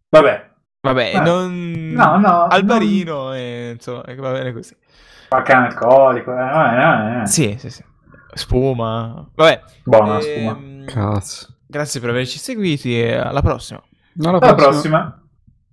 [0.09, 0.49] vabbè,
[0.84, 1.19] Vabbè, Eh.
[1.19, 1.91] non...
[1.93, 4.75] No, no, Al non- barino, e, insomma, e va bene così.
[5.29, 7.27] qualche alcolico, eh, eh, eh.
[7.27, 7.84] Sì, sì, sì.
[8.34, 9.27] Spuma.
[9.36, 9.61] Vabbè.
[9.84, 10.86] Buona ehm, spuma.
[10.86, 11.47] Cazzo.
[11.67, 13.82] Grazie per averci seguiti e alla prossima.
[14.23, 15.20] Alla Alla prossima.